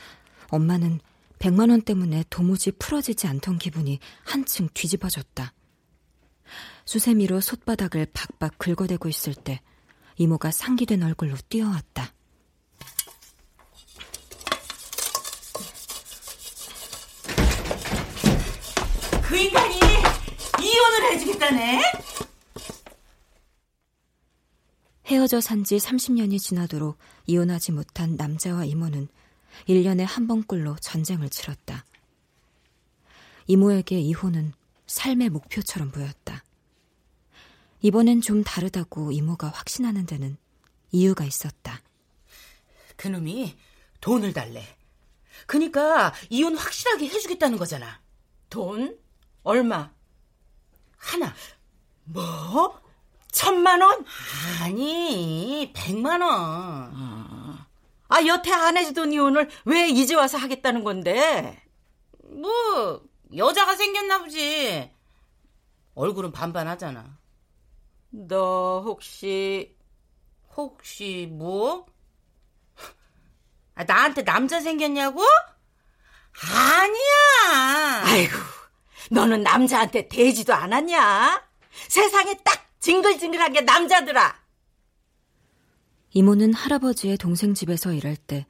엄마는 0.49 0.99
100만 1.39 1.71
원 1.71 1.83
때문에 1.83 2.25
도무지 2.31 2.73
풀어지지 2.73 3.29
않던 3.29 3.59
기분이 3.59 4.01
한층 4.25 4.69
뒤집어졌다. 4.75 5.53
수세미로 6.85 7.41
솥바닥을 7.41 8.09
박박 8.13 8.59
긁어대고 8.59 9.09
있을 9.09 9.35
때 9.35 9.61
이모가 10.17 10.51
상기된 10.51 11.03
얼굴로 11.03 11.37
뛰어왔다. 11.49 12.13
그 19.23 19.37
인간이 19.37 19.77
이혼을 20.61 21.13
해주겠다네? 21.13 21.83
헤어져 25.17 25.41
산 25.41 25.65
지 25.65 25.79
30년이 25.79 26.39
지나도록 26.39 26.99
이혼하지 27.27 27.73
못한 27.73 28.17
남자와 28.17 28.67
이모는 28.67 29.09
1년에 29.67 30.05
한 30.07 30.27
번꼴로 30.27 30.77
전쟁을 30.77 31.31
치렀다. 31.31 31.87
이모에게 33.47 33.99
이혼은 33.99 34.53
삶의 34.87 35.31
목표처럼 35.31 35.91
보였다. 35.91 36.45
이번엔 37.81 38.21
좀 38.21 38.45
다르다고 38.45 39.11
이모가 39.11 39.49
확신하는 39.49 40.05
데는 40.05 40.37
이유가 40.93 41.25
있었다. 41.25 41.81
그놈이 42.97 43.57
돈을 44.03 44.35
달래. 44.35 44.77
그니까 45.47 46.13
이혼 46.29 46.57
확실하게 46.57 47.09
해주겠다는 47.09 47.57
거잖아. 47.57 48.03
돈? 48.51 48.99
얼마? 49.45 49.91
하나. 50.99 51.35
뭐? 52.05 52.79
천만 53.37 53.83
원? 53.83 54.03
아니, 54.63 55.71
백만 55.77 56.23
원. 56.23 56.33
아, 56.33 57.67
아, 58.09 58.25
여태 58.25 58.51
안 58.51 58.79
해주던 58.79 59.13
이혼을 59.13 59.51
왜 59.67 59.89
이제 59.89 60.15
와서 60.15 60.39
하겠다는 60.39 60.83
건데? 60.85 61.63
뭐, 62.31 63.03
여자가 63.37 63.77
생겼나 63.77 64.21
보지. 64.21 64.91
얼굴은 65.95 66.33
반반하잖아. 66.33 67.19
너 68.09 68.81
혹시 68.83 69.77
혹시 70.57 71.29
뭐? 71.31 71.85
아, 73.75 73.85
나한테 73.85 74.25
남자 74.25 74.61
생겼냐고? 74.61 75.21
아니야. 76.55 78.03
아이고, 78.03 78.35
너는 79.11 79.43
남자한테 79.43 80.09
대지도 80.09 80.55
않았냐? 80.55 81.45
세상에 81.89 82.35
딱 82.43 82.66
징글징글한 82.81 83.53
게 83.53 83.61
남자들아. 83.63 84.35
이모는 86.13 86.55
할아버지의 86.55 87.19
동생 87.19 87.55
집에서 87.55 87.93
일할 87.93 88.17
때 88.17 88.47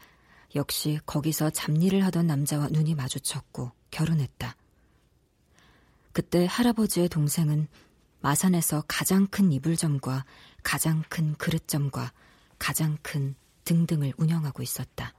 역시 0.55 1.01
거기서 1.07 1.51
잡일을 1.51 2.05
하던 2.07 2.27
남자와 2.27 2.69
눈이 2.69 2.95
마주쳤고 2.95 3.73
결혼했다. 3.91 4.57
그때 6.13 6.47
할아버지의 6.49 7.09
동생은 7.09 7.69
마산에서 8.21 8.85
가장 8.89 9.27
큰 9.27 9.53
이불점과 9.53 10.25
가장 10.63 11.03
큰 11.09 11.35
그릇점과 11.35 12.13
가장 12.59 12.97
큰 13.03 13.35
등등을 13.65 14.15
운영하고 14.17 14.63
있었다. 14.63 15.13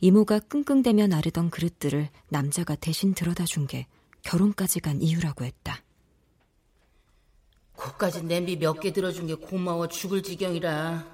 이모가 0.00 0.40
끙끙대며 0.40 1.06
나르던 1.08 1.50
그릇들을 1.50 2.08
남자가 2.28 2.74
대신 2.76 3.14
들어다 3.14 3.44
준 3.44 3.66
게 3.66 3.86
결혼까지 4.22 4.80
간 4.80 5.00
이유라고 5.00 5.44
했다. 5.44 5.82
고까지 7.78 8.24
냄비 8.24 8.56
몇 8.56 8.80
개 8.80 8.92
들어준 8.92 9.26
게 9.28 9.34
고마워 9.34 9.86
죽을 9.88 10.22
지경이라 10.22 11.06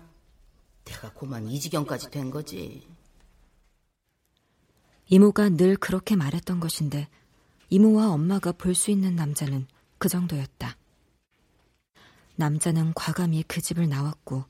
내가 0.84 1.12
고만 1.12 1.46
이 1.48 1.60
지경까지 1.60 2.10
된 2.10 2.30
거지. 2.30 2.86
이모가 5.08 5.50
늘 5.50 5.76
그렇게 5.76 6.16
말했던 6.16 6.60
것인데 6.60 7.08
이모와 7.68 8.10
엄마가 8.10 8.52
볼 8.52 8.74
수 8.74 8.90
있는 8.90 9.14
남자는 9.14 9.66
그 9.98 10.08
정도였다. 10.08 10.76
남자는 12.36 12.94
과감히 12.94 13.42
그 13.46 13.60
집을 13.60 13.88
나왔고 13.88 14.44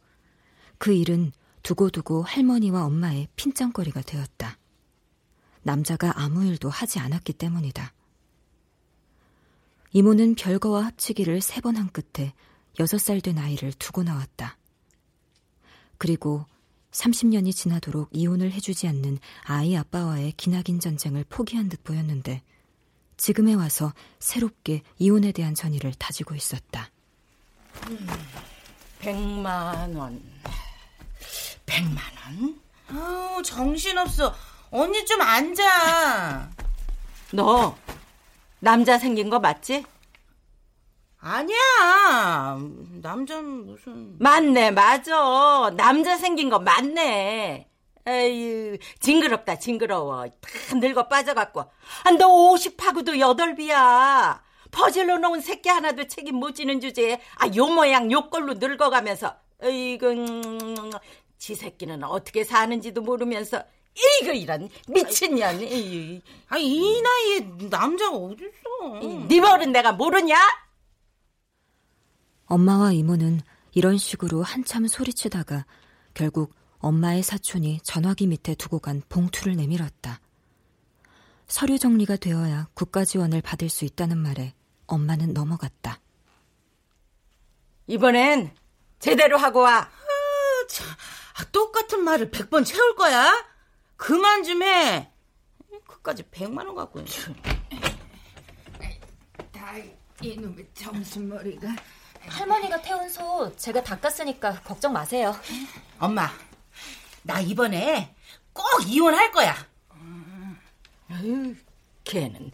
그 0.78 0.92
일은 0.92 1.32
두고두고 1.62 2.22
할머니와 2.22 2.84
엄마의 2.84 3.28
핀잔거리가 3.36 4.02
되었다. 4.02 4.58
남자가 5.62 6.12
아무 6.20 6.44
일도 6.44 6.68
하지 6.68 6.98
않았기 6.98 7.32
때문이다. 7.32 7.92
이모는 9.94 10.34
별거와 10.34 10.84
합치기를 10.86 11.40
세 11.40 11.60
번 11.60 11.76
한 11.76 11.88
끝에 11.90 12.32
여섯 12.80 12.98
살 12.98 13.20
된 13.20 13.38
아이를 13.38 13.72
두고 13.74 14.02
나왔다. 14.02 14.58
그리고 15.98 16.44
30년이 16.90 17.54
지나도록 17.54 18.08
이혼을 18.12 18.52
해주지 18.52 18.88
않는 18.88 19.18
아이 19.44 19.76
아빠와의 19.76 20.32
기나긴 20.36 20.80
전쟁을 20.80 21.24
포기한 21.28 21.68
듯 21.68 21.82
보였는데 21.84 22.42
지금에 23.16 23.54
와서 23.54 23.92
새롭게 24.18 24.82
이혼에 24.98 25.30
대한 25.32 25.54
전의를 25.54 25.94
다지고 25.94 26.34
있었다. 26.34 26.90
음, 27.88 28.06
100만 29.00 29.96
원. 29.96 30.20
100만 31.66 31.98
원? 32.26 32.60
아우, 32.88 33.42
정신없어. 33.42 34.34
언니 34.70 35.04
좀 35.06 35.20
앉아. 35.20 36.50
너 37.32 37.76
남자 38.64 38.98
생긴 38.98 39.28
거 39.28 39.38
맞지? 39.38 39.84
아니야. 41.18 42.58
남자는 43.02 43.66
무슨. 43.66 44.16
맞네, 44.18 44.70
맞아. 44.70 45.70
남자 45.76 46.16
생긴 46.16 46.48
거 46.48 46.58
맞네. 46.58 47.68
에휴, 48.06 48.78
징그럽다, 49.00 49.58
징그러워. 49.58 50.26
다 50.28 50.76
늙어 50.76 51.08
빠져갖고. 51.08 51.60
아, 51.60 52.10
너 52.18 52.26
50하고도 52.26 53.18
여덟비야. 53.18 54.42
퍼즐로 54.70 55.18
놓은 55.18 55.40
새끼 55.42 55.68
하나도 55.68 56.06
책임 56.08 56.36
못 56.36 56.54
지는 56.54 56.80
주제에, 56.80 57.20
아, 57.36 57.46
요 57.54 57.66
모양, 57.66 58.10
요 58.10 58.30
꼴로 58.30 58.54
늙어가면서, 58.54 59.36
에이구, 59.62 60.90
지 61.36 61.54
새끼는 61.54 62.02
어떻게 62.02 62.44
사는지도 62.44 63.02
모르면서 63.02 63.62
이거 63.94 64.32
이런 64.32 64.68
미친년 64.88 65.60
이. 65.62 66.20
아, 66.48 66.56
이 66.58 67.00
나이에 67.00 67.40
남자가 67.70 68.16
어딨어. 68.16 69.26
네 69.28 69.40
버릇 69.40 69.68
내가 69.68 69.92
모르냐? 69.92 70.36
엄마와 72.46 72.92
이모는 72.92 73.40
이런 73.72 73.96
식으로 73.98 74.42
한참 74.42 74.86
소리치다가 74.86 75.64
결국 76.12 76.54
엄마의 76.78 77.22
사촌이 77.22 77.80
전화기 77.82 78.26
밑에 78.26 78.54
두고 78.54 78.78
간 78.78 79.02
봉투를 79.08 79.56
내밀었다. 79.56 80.20
서류 81.46 81.78
정리가 81.78 82.16
되어야 82.16 82.68
국가 82.74 83.04
지원을 83.04 83.40
받을 83.40 83.68
수 83.68 83.84
있다는 83.84 84.18
말에 84.18 84.54
엄마는 84.86 85.32
넘어갔다. 85.32 86.00
이번엔 87.86 88.54
제대로 88.98 89.38
하고 89.38 89.60
와. 89.60 89.78
아, 89.78 90.66
참, 90.68 90.86
아, 91.38 91.44
똑같은 91.52 92.02
말을 92.02 92.30
백번 92.30 92.64
채울 92.64 92.94
거야? 92.96 93.53
그만 94.04 94.42
좀 94.42 94.62
해. 94.62 95.10
그까지 95.86 96.24
백만 96.30 96.66
원 96.66 96.76
갖고 96.76 97.00
있네. 97.00 97.10
다 99.50 99.72
이놈의 100.20 100.68
점수머리가. 100.74 101.74
할머니가 102.26 102.82
태운 102.82 103.08
소 103.08 103.56
제가 103.56 103.82
닦았으니까 103.82 104.60
걱정 104.60 104.92
마세요. 104.92 105.34
엄마, 105.98 106.28
나 107.22 107.40
이번에 107.40 108.14
꼭 108.52 108.66
이혼할 108.86 109.32
거야. 109.32 109.54
아유, 111.08 111.54
걔는 112.04 112.50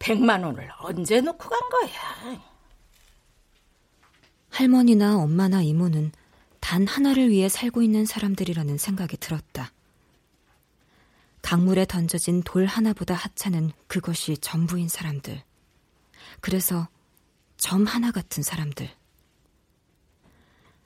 백만 0.00 0.42
원을 0.42 0.68
언제 0.80 1.20
놓고 1.20 1.48
간 1.48 1.60
거야? 1.70 2.42
할머니나 4.50 5.18
엄마나 5.18 5.62
이모는 5.62 6.10
단 6.58 6.88
하나를 6.88 7.28
위해 7.30 7.48
살고 7.48 7.82
있는 7.82 8.04
사람들이라는 8.04 8.78
생각이 8.78 9.16
들었다. 9.18 9.70
강물에 11.48 11.86
던져진 11.86 12.42
돌 12.42 12.66
하나보다 12.66 13.14
하찮은 13.14 13.72
그것이 13.86 14.36
전부인 14.36 14.86
사람들. 14.86 15.42
그래서 16.42 16.88
점 17.56 17.86
하나 17.86 18.10
같은 18.10 18.42
사람들. 18.42 18.86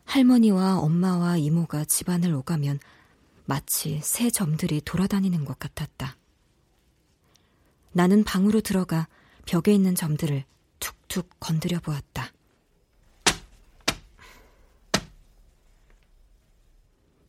할머니와 0.05 0.79
엄마와 0.79 1.37
이모가 1.39 1.85
집안을 1.85 2.33
오가면 2.33 2.79
마치 3.45 3.99
새 4.05 4.31
점들이 4.31 4.81
돌아다니는 4.83 5.45
것 5.45 5.59
같았다. 5.59 6.17
나는 7.91 8.23
방으로 8.23 8.61
들어가 8.61 9.09
벽에 9.47 9.75
있는 9.75 9.97
점들을 9.97 10.45
툭툭 10.79 11.29
건드려 11.41 11.81
보았다. 11.81 12.33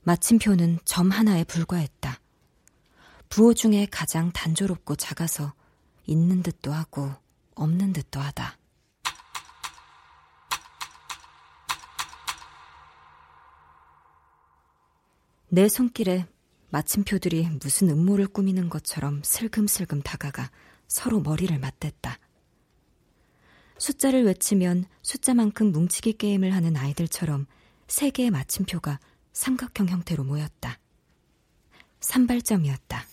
마침표는 0.04 0.78
점 0.86 1.10
하나에 1.10 1.44
불과했다. 1.46 2.20
부호 3.34 3.56
중에 3.56 3.88
가장 3.90 4.32
단조롭고 4.32 4.96
작아서 4.96 5.54
있는 6.06 6.44
듯도 6.44 6.72
하고 6.72 7.12
없는 7.56 7.92
듯도 7.92 8.20
하다. 8.20 8.60
내 15.50 15.68
손길에 15.68 16.28
마침표들이 16.70 17.50
무슨 17.60 17.90
음모를 17.90 18.28
꾸미는 18.28 18.70
것처럼 18.70 19.24
슬금슬금 19.24 20.04
다가가 20.04 20.52
서로 20.88 21.20
머리를 21.20 21.58
맞댔다. 21.58 22.20
숫자를 23.80 24.26
외치면 24.26 24.86
숫자만큼 25.02 25.72
뭉치기 25.72 26.20
게임을 26.20 26.54
하는 26.54 26.78
아이들처럼 26.78 27.48
세 27.88 28.12
개의 28.12 28.30
마침표가 28.30 29.00
삼각형 29.32 29.88
형태로 29.88 30.24
모였다. 30.24 30.78
산발점이었다. 32.00 33.08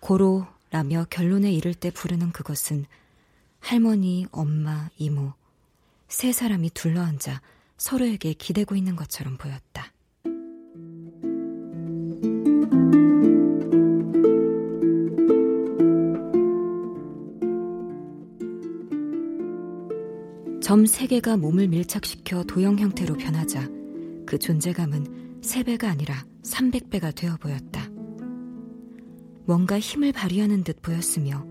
고로라며 0.00 1.06
결론에 1.08 1.50
이를 1.52 1.72
때 1.74 1.90
부르는 1.90 2.30
그것은 2.32 2.84
할머니, 3.60 4.26
엄마, 4.32 4.90
이모, 4.98 5.32
세 6.08 6.32
사람이 6.32 6.70
둘러앉아 6.70 7.40
서로에게 7.78 8.34
기대고 8.34 8.76
있는 8.76 8.96
것처럼 8.96 9.38
보였다. 9.38 9.92
점 20.62 20.86
세 20.86 21.06
개가 21.06 21.36
몸을 21.36 21.68
밀착시켜 21.68 22.44
도형 22.44 22.78
형태로 22.78 23.16
변하자 23.16 23.68
그 24.34 24.38
존재감은 24.40 25.42
세배가 25.42 25.88
아니라 25.88 26.26
300배가 26.42 27.14
되어 27.14 27.36
보였다. 27.36 27.88
뭔가 29.46 29.78
힘을 29.78 30.10
발휘하는 30.10 30.64
듯 30.64 30.82
보였으며 30.82 31.46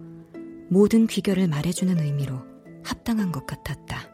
모든 0.69 1.07
귀결을 1.07 1.47
말해주는 1.47 1.97
의미로 1.97 2.41
합당한 2.83 3.31
것 3.31 3.47
같았다. 3.47 4.12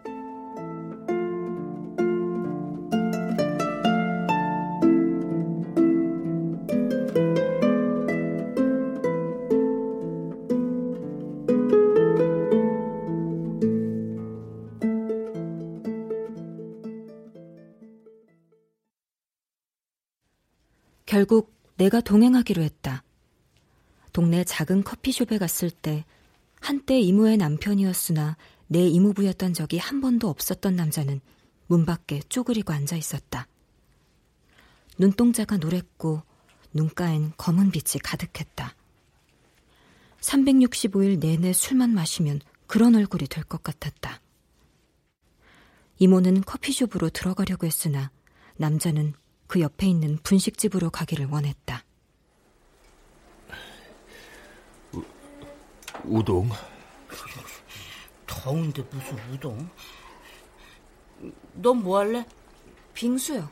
내가 21.90 22.02
동행하기로 22.02 22.62
했다. 22.62 23.04
동네 24.14 24.44
작은 24.44 24.84
커피숍에 24.84 25.40
갔을 25.40 25.72
때 25.72 26.06
한때 26.62 27.00
이모의 27.00 27.38
남편이었으나 27.38 28.38
내 28.68 28.88
이모부였던 28.88 29.56
적이 29.56 29.80
한 29.80 30.00
번도 30.00 30.30
없었던 30.30 30.76
남자는 30.76 31.20
문 31.66 31.86
밖에 31.86 32.20
쪼그리고 32.30 32.74
앉아 32.74 32.96
있었다. 32.96 33.48
눈동자가 35.00 35.58
노랬고 35.58 36.22
눈가엔 36.74 37.34
검은 37.38 37.72
빛이 37.72 38.00
가득했다. 38.04 38.76
365일 40.22 41.20
내내 41.20 41.54
술만 41.54 41.90
마시면 41.92 42.42
그런 42.68 42.96
얼굴이 42.96 43.28
될 43.28 43.44
것 43.44 43.64
같았다. 43.64 44.22
이모는 45.98 46.42
커피숍으로 46.42 47.10
들어가려고 47.10 47.66
했으나 47.66 48.12
남자는 48.58 49.14
그 49.50 49.60
옆에 49.62 49.88
있는 49.88 50.20
분식집으로 50.22 50.92
가기를 50.92 51.26
원했다. 51.26 51.84
우, 54.94 55.04
우동? 56.06 56.50
더운데 58.28 58.84
무슨 58.92 59.18
우동? 59.34 59.68
넌 61.54 61.78
뭐 61.78 61.98
할래? 61.98 62.26
빙수요. 62.94 63.50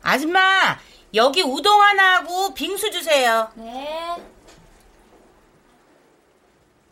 아줌마, 0.00 0.78
여기 1.12 1.42
우동 1.42 1.82
하나 1.82 2.16
하고 2.16 2.54
빙수 2.54 2.90
주세요. 2.90 3.52
네. 3.54 4.16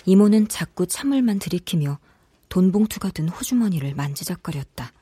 이모는 0.04 0.48
자꾸 0.48 0.87
찬물만 0.87 1.38
들이키며 1.38 1.99
돈봉투가 2.51 3.12
든 3.12 3.30
호주머니를 3.30 3.95
만지작거렸다. 3.95 4.92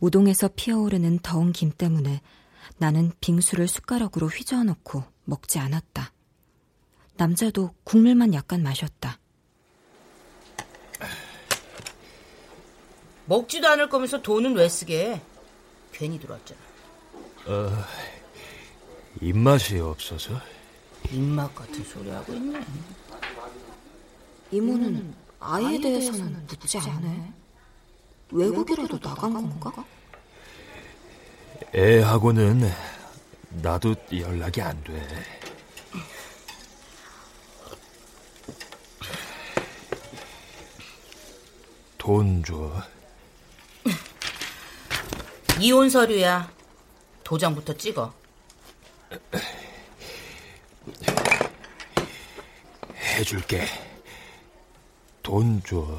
우동에서 0.00 0.48
피어오르는 0.54 1.20
더운 1.20 1.52
김 1.52 1.70
때문에 1.70 2.20
나는 2.78 3.12
빙수를 3.20 3.68
숟가락으로 3.68 4.28
휘저어 4.28 4.64
넣고 4.64 5.04
먹지 5.24 5.58
않았다. 5.58 6.12
남자도 7.16 7.74
국물만 7.84 8.34
약간 8.34 8.62
마셨다. 8.62 9.18
먹지도 13.26 13.66
않을 13.68 13.88
거면서 13.88 14.22
돈은 14.22 14.54
왜 14.54 14.68
쓰게? 14.68 15.20
괜히 15.92 16.18
들어왔잖아. 16.20 16.60
어, 17.46 17.84
입맛이 19.20 19.78
없어서? 19.78 20.38
입맛 21.10 21.54
같은 21.54 21.82
소리 21.84 22.10
하고 22.10 22.34
있네. 22.34 22.64
이모는 24.50 25.14
아이에 25.40 25.80
대해서는 25.80 26.46
묻지 26.46 26.78
않네. 26.78 27.32
외국이라도 28.30 28.98
나간 28.98 29.32
건가? 29.32 29.84
애하고는 31.74 32.70
나도 33.62 33.94
연락이 34.12 34.60
안 34.60 34.82
돼. 34.84 34.92
돈 41.98 42.42
줘. 42.44 42.72
이혼 45.60 45.90
서류야. 45.90 46.50
도장부터 47.24 47.76
찍어. 47.76 48.14
해줄게. 52.94 53.66
돈 55.22 55.62
줘. 55.62 55.98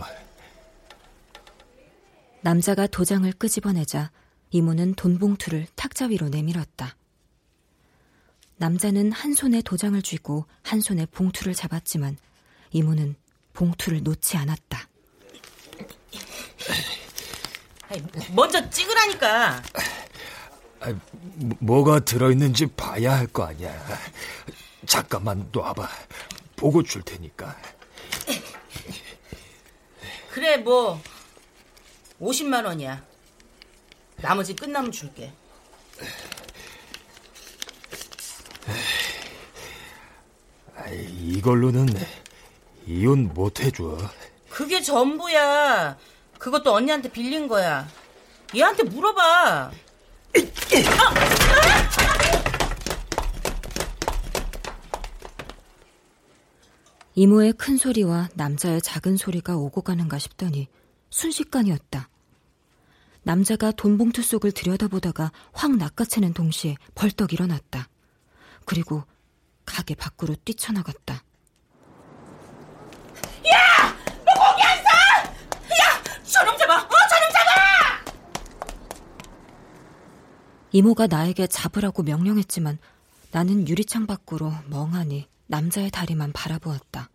남자가 2.41 2.87
도장을 2.87 3.31
끄집어내자 3.33 4.11
이모는 4.51 4.95
돈 4.95 5.17
봉투를 5.17 5.67
탁자 5.75 6.05
위로 6.05 6.29
내밀었다. 6.29 6.95
남자는 8.57 9.11
한 9.11 9.33
손에 9.33 9.61
도장을 9.61 10.01
쥐고 10.01 10.45
한 10.63 10.81
손에 10.81 11.05
봉투를 11.07 11.53
잡았지만 11.53 12.17
이모는 12.71 13.15
봉투를 13.53 14.03
놓지 14.03 14.37
않았다. 14.37 14.87
먼저 18.33 18.69
찍으라니까. 18.69 19.61
아, 20.79 20.93
뭐가 21.59 21.99
들어있는지 22.01 22.67
봐야 22.67 23.17
할 23.17 23.27
거 23.27 23.43
아니야. 23.45 23.73
잠깐만 24.85 25.49
놔봐. 25.51 25.87
보고 26.55 26.81
줄 26.83 27.01
테니까. 27.03 27.55
그래, 30.31 30.57
뭐, 30.57 31.01
50만 32.21 32.65
원이야. 32.65 33.03
나머지 34.17 34.55
끝나면 34.55 34.91
줄게. 34.91 35.31
이걸로는 40.89 41.87
이혼 42.85 43.33
못 43.33 43.59
해줘. 43.59 43.97
그게 44.49 44.81
전부야. 44.81 45.97
그것도 46.39 46.73
언니한테 46.73 47.11
빌린 47.11 47.47
거야. 47.47 47.87
얘한테 48.55 48.83
물어봐. 48.83 49.71
이모의 57.15 57.53
큰 57.53 57.77
소리와 57.77 58.29
남자의 58.35 58.81
작은 58.81 59.17
소리가 59.17 59.57
오고 59.57 59.81
가는가 59.81 60.19
싶더니 60.19 60.67
순식간이었다. 61.17 62.09
남자가 63.23 63.71
돈 63.71 63.97
봉투 63.97 64.21
속을 64.21 64.51
들여다보다가 64.51 65.31
확 65.51 65.75
낚아채는 65.75 66.33
동시에 66.33 66.75
벌떡 66.93 67.33
일어났다. 67.33 67.89
그리고 68.65 69.03
가게 69.65 69.95
밖으로 69.95 70.35
뛰쳐나갔다. 70.45 71.15
야! 71.15 71.21
너 74.25 74.33
거기 74.33 74.61
안 74.61 74.77
서! 74.77 74.83
야! 75.73 76.03
저놈 76.23 76.55
잡아! 76.57 76.75
어, 76.75 76.87
저놈 76.87 77.29
잡아! 77.33 77.51
이모가 80.71 81.07
나에게 81.07 81.47
잡으라고 81.47 82.03
명령했지만 82.03 82.77
나는 83.31 83.67
유리창 83.67 84.05
밖으로 84.05 84.53
멍하니 84.67 85.27
남자의 85.47 85.89
다리만 85.89 86.31
바라보았다. 86.31 87.09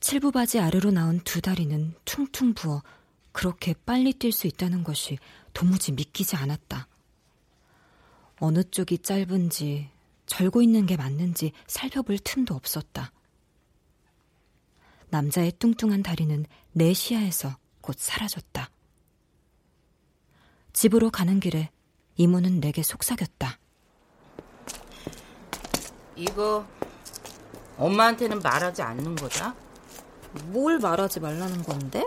칠부 0.00 0.30
바지 0.30 0.60
아래로 0.60 0.92
나온 0.92 1.20
두 1.20 1.40
다리는 1.40 1.94
퉁퉁 2.04 2.54
부어 2.54 2.82
그렇게 3.32 3.74
빨리 3.84 4.12
뛸 4.12 4.32
수 4.32 4.46
있다는 4.46 4.84
것이 4.84 5.18
도무지 5.52 5.92
믿기지 5.92 6.36
않았다. 6.36 6.88
어느 8.40 8.62
쪽이 8.62 8.98
짧은지 8.98 9.90
절고 10.26 10.62
있는 10.62 10.86
게 10.86 10.96
맞는지 10.96 11.52
살펴볼 11.66 12.18
틈도 12.18 12.54
없었다. 12.54 13.12
남자의 15.10 15.52
뚱뚱한 15.58 16.02
다리는 16.02 16.44
내 16.72 16.92
시야에서 16.92 17.56
곧 17.80 17.96
사라졌다. 17.98 18.70
집으로 20.72 21.10
가는 21.10 21.40
길에 21.40 21.70
이모는 22.16 22.60
내게 22.60 22.82
속삭였다. 22.82 23.58
이거 26.14 26.66
엄마한테는 27.76 28.40
말하지 28.40 28.82
않는 28.82 29.16
거다. 29.16 29.54
뭘 30.46 30.78
말하지 30.78 31.20
말라는 31.20 31.62
건데? 31.64 32.04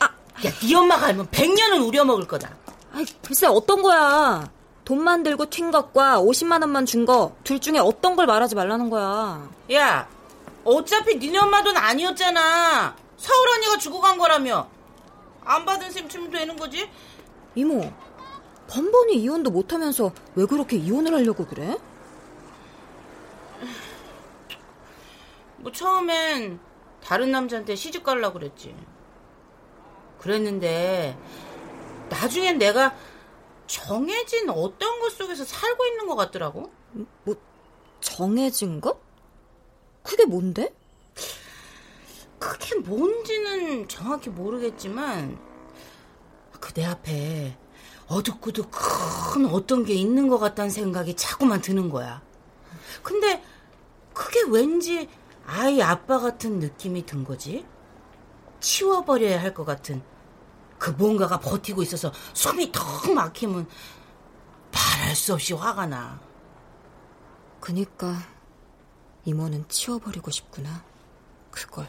아, 0.00 0.04
야, 0.46 0.50
네 0.60 0.74
엄마가 0.74 1.06
알면 1.06 1.28
백년은 1.30 1.80
우려먹을 1.82 2.26
거다. 2.26 2.50
아이, 2.92 3.04
글쎄 3.22 3.46
어떤 3.46 3.82
거야? 3.82 4.50
돈만 4.84 5.22
들고 5.22 5.46
튄 5.46 5.70
것과 5.70 6.20
50만 6.20 6.60
원만 6.62 6.84
준 6.86 7.04
거 7.06 7.32
둘 7.44 7.60
중에 7.60 7.78
어떤 7.78 8.16
걸 8.16 8.26
말하지 8.26 8.54
말라는 8.56 8.90
거야. 8.90 9.48
야, 9.72 10.08
어차피 10.64 11.16
니네 11.16 11.38
엄마 11.38 11.62
돈 11.62 11.76
아니었잖아. 11.76 12.96
서울 13.16 13.48
언니가 13.50 13.76
주고 13.78 14.00
간 14.00 14.18
거라며. 14.18 14.68
안 15.44 15.64
받은 15.64 15.90
셈 15.90 16.08
치면 16.08 16.30
되는 16.30 16.56
거지? 16.56 16.90
이모, 17.54 17.90
번번이 18.68 19.14
이혼도 19.22 19.50
못하면서 19.50 20.12
왜 20.34 20.44
그렇게 20.46 20.76
이혼을 20.76 21.14
하려고 21.14 21.46
그래? 21.46 21.76
뭐 25.58 25.70
처음엔 25.72 26.58
다른 27.04 27.30
남자한테 27.30 27.76
시집 27.76 28.04
갈라 28.04 28.32
그랬지. 28.32 28.74
그랬는데 30.18 31.16
나중엔 32.08 32.58
내가 32.58 32.94
정해진 33.66 34.50
어떤 34.50 35.00
것 35.00 35.12
속에서 35.12 35.44
살고 35.44 35.86
있는 35.86 36.06
것 36.06 36.16
같더라고. 36.16 36.72
뭐 37.24 37.36
정해진 38.00 38.80
것? 38.80 39.00
그게 40.02 40.24
뭔데? 40.24 40.74
그게 42.38 42.74
뭔지는 42.76 43.86
정확히 43.88 44.30
모르겠지만 44.30 45.38
그 46.58 46.74
내 46.74 46.84
앞에 46.84 47.56
어둡고도 48.06 48.64
큰 48.70 49.46
어떤 49.46 49.84
게 49.84 49.94
있는 49.94 50.28
것 50.28 50.38
같다는 50.38 50.70
생각이 50.70 51.14
자꾸만 51.14 51.60
드는 51.60 51.90
거야. 51.90 52.22
근데 53.02 53.42
그게 54.12 54.42
왠지 54.48 55.08
아이 55.52 55.82
아빠 55.82 56.20
같은 56.20 56.60
느낌이 56.60 57.04
든 57.06 57.24
거지. 57.24 57.66
치워버려야 58.60 59.40
할 59.42 59.52
것 59.52 59.64
같은 59.64 60.00
그 60.78 60.90
뭔가가 60.90 61.40
버티고 61.40 61.82
있어서 61.82 62.12
숨이 62.34 62.70
턱 62.72 63.12
막히면 63.12 63.66
말할 64.72 65.16
수 65.16 65.34
없이 65.34 65.52
화가 65.52 65.86
나. 65.86 66.20
그니까 67.60 68.14
이모는 69.24 69.66
치워버리고 69.68 70.30
싶구나. 70.30 70.84
그걸. 71.50 71.88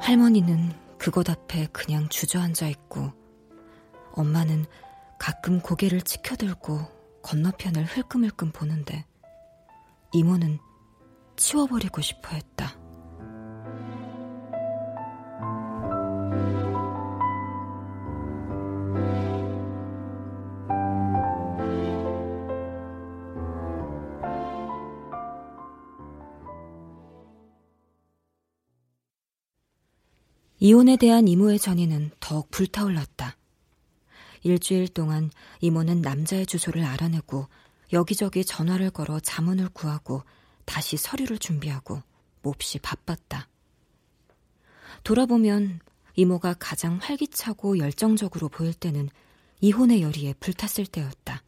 할머니는 0.00 0.72
그곳 1.02 1.28
앞에 1.28 1.66
그냥 1.72 2.08
주저앉아 2.08 2.68
있고 2.68 3.10
엄마는 4.12 4.66
가끔 5.18 5.58
고개를 5.60 6.00
치켜들고 6.02 6.78
건너편을 7.24 7.84
흘끔흘끔 7.84 8.52
보는데 8.52 9.04
이모는 10.12 10.60
치워버리고 11.34 12.00
싶어 12.02 12.36
했다. 12.36 12.71
이혼에 30.64 30.96
대한 30.96 31.26
이모의 31.26 31.58
전의는 31.58 32.12
더욱 32.20 32.48
불타올랐다. 32.52 33.36
일주일 34.44 34.86
동안 34.86 35.28
이모는 35.60 36.02
남자의 36.02 36.46
주소를 36.46 36.84
알아내고 36.84 37.48
여기저기 37.92 38.44
전화를 38.44 38.90
걸어 38.90 39.18
자문을 39.18 39.70
구하고 39.70 40.22
다시 40.64 40.96
서류를 40.96 41.38
준비하고 41.38 42.00
몹시 42.42 42.78
바빴다. 42.78 43.48
돌아보면 45.02 45.80
이모가 46.14 46.54
가장 46.60 46.96
활기차고 47.02 47.78
열정적으로 47.78 48.48
보일 48.48 48.72
때는 48.72 49.08
이혼의 49.60 50.00
열의에 50.00 50.34
불탔을 50.34 50.86
때였다. 50.86 51.42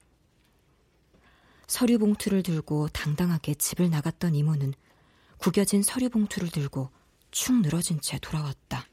서류 1.68 2.00
봉투를 2.00 2.42
들고 2.42 2.88
당당하게 2.88 3.54
집을 3.54 3.90
나갔던 3.90 4.34
이모는 4.34 4.74
구겨진 5.38 5.84
서류 5.84 6.10
봉투를 6.10 6.50
들고 6.50 6.90
축 7.30 7.60
늘어진 7.60 8.00
채 8.00 8.18
돌아왔다. 8.18 8.88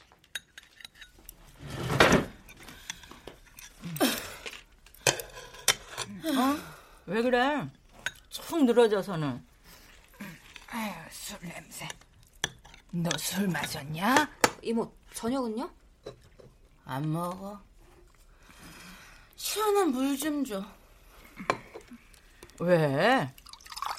어? 6.25 6.57
왜 7.05 7.21
그래? 7.21 7.67
축 8.29 8.63
늘어져서는. 8.63 9.45
아유, 10.69 10.93
술 11.11 11.37
냄새. 11.41 11.87
너 12.91 13.09
술 13.17 13.47
마셨냐? 13.47 14.29
이모, 14.61 14.93
저녁은요? 15.13 15.69
안 16.85 17.11
먹어. 17.11 17.59
시원한 19.35 19.91
물 19.91 20.17
좀 20.17 20.43
줘. 20.45 20.63
왜? 22.59 23.33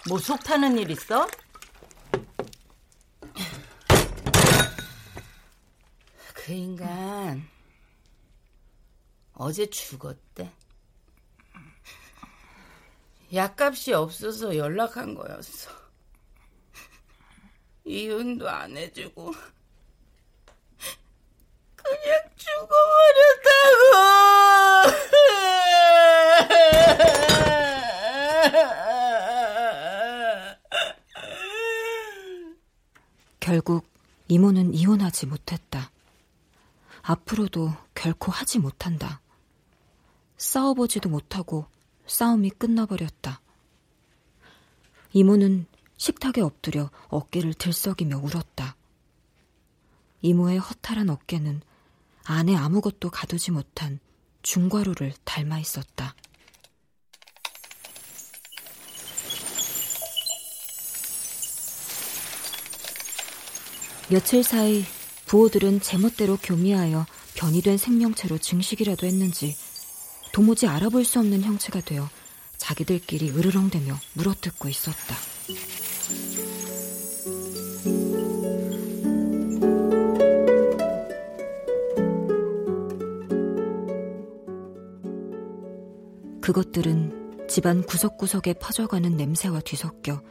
뭐 0.09 0.19
속 0.19 0.43
타는 0.45 0.79
일 0.79 0.91
있어? 0.91 1.27
그 6.35 6.53
인간 6.53 7.49
어제 9.35 9.67
죽었대. 9.67 10.51
약값이 13.33 13.93
없어서 13.95 14.57
연락한 14.57 15.15
거였어. 15.15 15.71
이혼도 17.85 18.49
안 18.49 18.77
해주고 18.77 19.33
그냥 21.77 22.23
죽어버렸다고. 22.37 23.53
결국 33.41 33.87
이모는 34.29 34.73
이혼하지 34.75 35.27
못했다. 35.27 35.91
앞으로도 37.03 37.73
결코 37.95 38.31
하지 38.31 38.59
못한다. 38.59 39.21
싸워보지도 40.37 41.09
못하고 41.09 41.67
싸움이 42.13 42.51
끝나버렸다. 42.51 43.41
이모는 45.15 45.67
식탁에 45.97 46.43
엎드려 46.43 46.91
어깨를 47.09 47.55
들썩이며 47.55 48.19
울었다. 48.19 48.77
이모의 50.21 50.59
허탈한 50.59 51.09
어깨는 51.09 51.63
안에 52.25 52.55
아무것도 52.55 53.11
가두지 53.11 53.51
못한 53.51 53.99
중과루를 54.43 55.15
닮아 55.25 55.59
있었다. 55.59 56.15
며칠 64.11 64.45
사이 64.45 64.85
부호들은 65.25 65.81
제멋대로 65.81 66.37
교미하여 66.37 67.07
변이 67.35 67.63
된 67.63 67.79
생명체로 67.79 68.37
증식이라도 68.37 69.07
했는지 69.07 69.57
도무지 70.33 70.67
알아볼 70.67 71.05
수 71.05 71.19
없는 71.19 71.43
형체가 71.43 71.81
되어 71.83 72.09
자기들끼리 72.57 73.31
으르렁대며 73.31 73.99
물어뜯고 74.15 74.69
있었다. 74.69 75.17
그것들은 86.41 87.47
집안 87.49 87.83
구석구석에 87.83 88.55
퍼져가는 88.55 89.17
냄새와 89.17 89.61
뒤섞여 89.61 90.23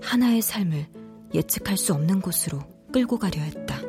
하나의 0.00 0.42
삶을 0.42 0.86
예측할 1.34 1.76
수 1.76 1.94
없는 1.94 2.20
곳으로 2.20 2.60
끌고 2.92 3.18
가려 3.18 3.40
했다. 3.40 3.85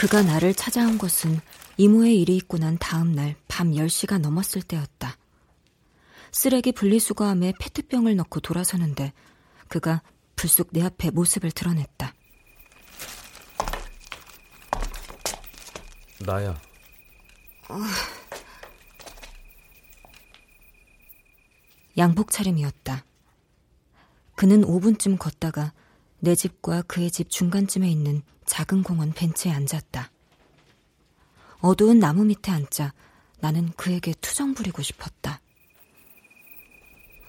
그가 0.00 0.22
나를 0.22 0.54
찾아온 0.54 0.96
것은 0.96 1.38
이모의 1.76 2.18
일이 2.22 2.34
있고 2.36 2.56
난 2.56 2.78
다음 2.78 3.12
날 3.12 3.34
밤 3.60 3.72
10시가 3.72 4.18
넘었을 4.18 4.62
때였다. 4.62 5.18
쓰레기 6.32 6.72
분리수거함에 6.72 7.52
페트병을 7.60 8.16
넣고 8.16 8.40
돌아서는데 8.40 9.12
그가 9.68 10.00
불쑥 10.34 10.68
내 10.72 10.82
앞에 10.82 11.10
모습을 11.10 11.50
드러냈다. 11.50 12.14
나야. 16.20 16.58
어... 17.68 17.74
양복 21.98 22.30
차림이었다. 22.30 23.04
그는 24.36 24.62
5분쯤 24.62 25.18
걷다가 25.18 25.74
내 26.20 26.34
집과 26.34 26.82
그의 26.82 27.10
집 27.10 27.30
중간쯤에 27.30 27.88
있는 27.90 28.22
작은 28.46 28.82
공원 28.82 29.12
벤치에 29.12 29.52
앉았다. 29.52 30.10
어두운 31.60 31.98
나무 31.98 32.24
밑에 32.24 32.50
앉자 32.52 32.92
나는 33.40 33.70
그에게 33.76 34.12
투정 34.20 34.54
부리고 34.54 34.82
싶었다. 34.82 35.40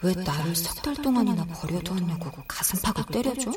왜, 0.03 0.13
왜 0.15 0.23
나를 0.23 0.55
석 0.55 0.81
달 0.81 0.95
동안이나 0.95 1.45
버려두었냐고 1.45 2.31
가슴팍을 2.47 3.05
때려줘? 3.11 3.51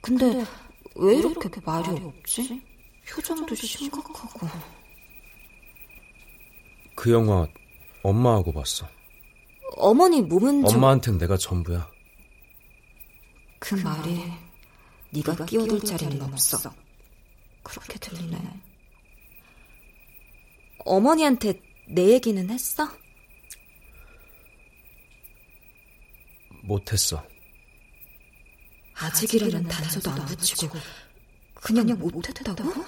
근데 0.00 0.44
왜 0.96 1.16
이렇게 1.16 1.48
말이 1.64 1.90
없지? 1.90 2.62
표정도 3.08 3.54
심각하고. 3.54 4.48
그 6.96 7.12
영화 7.12 7.46
엄마하고 8.02 8.52
봤어. 8.52 8.88
어머니 9.76 10.22
몸은 10.22 10.64
좀... 10.64 10.76
엄마한텐 10.76 11.18
내가 11.18 11.36
전부야. 11.36 11.88
그, 13.58 13.76
그 13.76 13.80
말이 13.82 14.32
네가 15.10 15.46
끼어들 15.46 15.80
자리는 15.80 16.22
없어. 16.22 16.72
그렇게 17.62 17.98
들리네. 17.98 18.38
어머니한테 20.84 21.60
내 21.88 22.12
얘기는 22.12 22.48
했어? 22.50 22.88
못했어. 26.62 27.26
아직이라는 28.94 29.68
단서도 29.68 30.10
안 30.10 30.26
붙이고 30.26 30.78
그냥, 31.54 31.86
그냥 31.86 31.98
못했다고? 31.98 32.84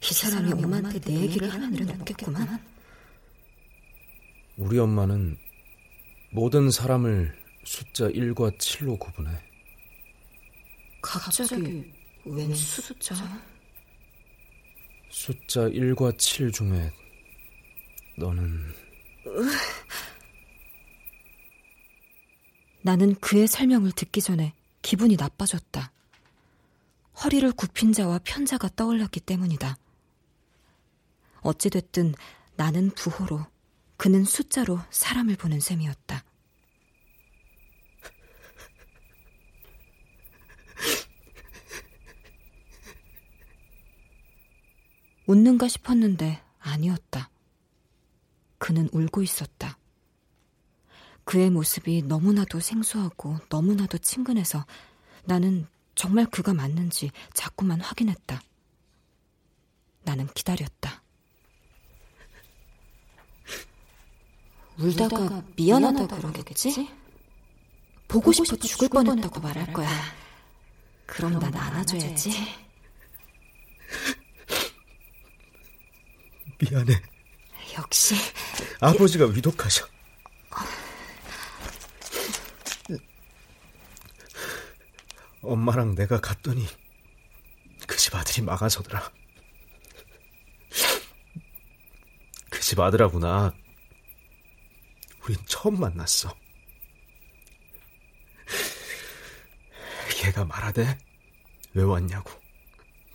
이 0.00 0.14
사람이 0.14 0.52
엄마한테 0.52 1.00
내 1.00 1.20
얘기를 1.22 1.52
하는 1.52 1.74
일은 1.74 2.00
없겠구만. 2.00 2.62
우리 4.56 4.78
엄마는 4.78 5.38
모든 6.30 6.70
사람을 6.70 7.47
숫자 7.68 8.08
1과 8.08 8.56
7로 8.56 8.98
구분해. 8.98 9.30
갑자기 11.02 11.92
웬 12.24 12.54
숫자? 12.54 13.14
숫자 15.10 15.68
1과 15.68 16.18
7 16.18 16.50
중에 16.50 16.90
너는 18.16 18.72
나는 22.80 23.14
그의 23.16 23.46
설명을 23.46 23.92
듣기 23.92 24.22
전에 24.22 24.54
기분이 24.80 25.16
나빠졌다. 25.16 25.92
허리를 27.22 27.52
굽힌 27.52 27.92
자와 27.92 28.20
편자가 28.24 28.70
떠올랐기 28.76 29.20
때문이다. 29.20 29.76
어찌됐든 31.42 32.14
나는 32.56 32.90
부호로, 32.92 33.44
그는 33.98 34.24
숫자로 34.24 34.80
사람을 34.88 35.36
보는 35.36 35.60
셈이었다. 35.60 36.24
웃는가 45.28 45.68
싶었는데 45.68 46.42
아니었다. 46.58 47.30
그는 48.56 48.88
울고 48.92 49.22
있었다. 49.22 49.78
그의 51.24 51.50
모습이 51.50 52.02
너무나도 52.02 52.60
생소하고 52.60 53.38
너무나도 53.50 53.98
친근해서 53.98 54.64
나는 55.24 55.66
정말 55.94 56.24
그가 56.24 56.54
맞는지 56.54 57.10
자꾸만 57.34 57.82
확인했다. 57.82 58.40
나는 60.04 60.26
기다렸다. 60.28 61.02
울다가 64.78 65.42
미안하다 65.56 66.06
그러겠지? 66.06 66.88
보고 68.08 68.32
싶어 68.32 68.56
죽을 68.56 68.88
뻔했다고 68.88 69.40
말할 69.40 69.74
거야. 69.74 69.90
그럼 71.04 71.38
난 71.38 71.54
안아줘야지. 71.54 72.67
미안해. 76.60 77.00
역시 77.76 78.14
아버지가 78.80 79.26
위독하셔. 79.26 79.86
엄마랑 85.42 85.94
내가 85.94 86.20
갔더니 86.20 86.66
그 87.86 87.96
집 87.96 88.14
아들이 88.14 88.42
막아서더라. 88.42 89.10
그 92.50 92.60
집 92.60 92.80
아들하고 92.80 93.18
나 93.18 93.54
우린 95.24 95.36
처음 95.46 95.80
만났어. 95.80 96.34
걔가 100.20 100.44
말하대 100.44 100.98
왜 101.74 101.82
왔냐고 101.82 102.30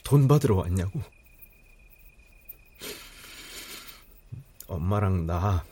돈 0.04 0.28
받으러 0.28 0.56
왔냐고 0.56 1.02
엄마랑 4.68 5.26
나, 5.26 5.64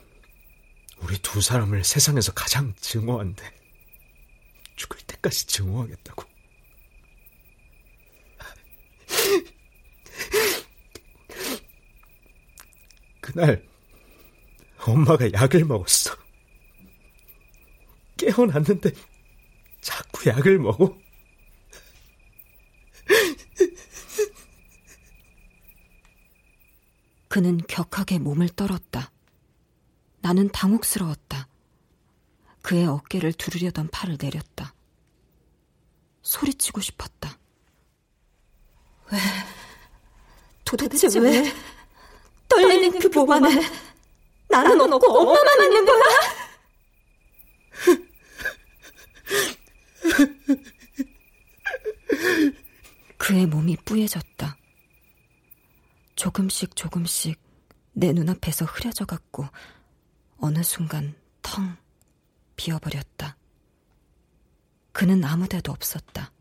우리 0.98 1.18
두 1.20 1.42
사람을 1.42 1.84
세상에서 1.84 2.34
가장 2.34 2.74
증오한데, 2.80 3.44
죽을 4.76 4.98
때까지 5.08 5.48
증오하겠다고. 5.48 6.24
그날, 13.22 13.68
엄마가 14.80 15.32
약을 15.32 15.66
먹었어. 15.66 16.16
깨어났는데, 18.18 18.92
자꾸 19.82 20.30
약을 20.30 20.60
먹어. 20.60 20.98
그는 27.32 27.60
격하게 27.66 28.20
몸을 28.20 28.50
떨었다. 28.50 29.10
나는 30.20 30.50
당혹스러웠다. 30.50 31.48
그의 32.62 32.86
어깨를 32.86 33.32
두르려던 33.32 33.88
팔을 33.88 34.18
내렸다. 34.22 34.74
소리치고 36.24 36.82
싶었다. 36.82 37.40
왜? 39.14 39.18
도대체, 40.66 41.08
도대체 41.08 41.20
왜? 41.20 41.40
왜? 41.40 41.54
떨리는 42.50 43.00
그 43.00 43.10
보관에 43.10 43.48
나는 44.50 44.82
없고 44.82 45.20
엄마만 45.20 45.64
있는 45.64 45.86
거야? 45.86 46.04
그의 53.18 53.46
몸이 53.46 53.78
뿌얘졌다. 53.86 54.58
조금씩 56.22 56.76
조금씩 56.76 57.42
내 57.94 58.14
눈앞에서 58.14 58.64
흐려져 58.66 59.06
갔고 59.06 59.48
어느 60.38 60.62
순간 60.62 61.16
텅 61.42 61.76
비어버렸다. 62.56 63.36
그는 64.92 65.24
아무 65.24 65.48
데도 65.48 65.72
없었다. 65.72 66.32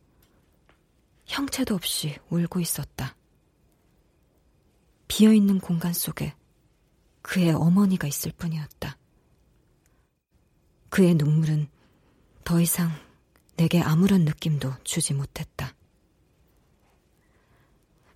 형체도 1.24 1.74
없이 1.74 2.18
울고 2.28 2.60
있었다. 2.60 3.16
비어있는 5.08 5.60
공간 5.60 5.94
속에 5.94 6.34
그의 7.22 7.52
어머니가 7.52 8.06
있을 8.06 8.32
뿐이었다. 8.32 8.98
그의 10.90 11.14
눈물은 11.14 11.68
더 12.44 12.60
이상 12.60 12.90
내게 13.56 13.80
아무런 13.80 14.26
느낌도 14.26 14.74
주지 14.84 15.14
못했다. 15.14 15.74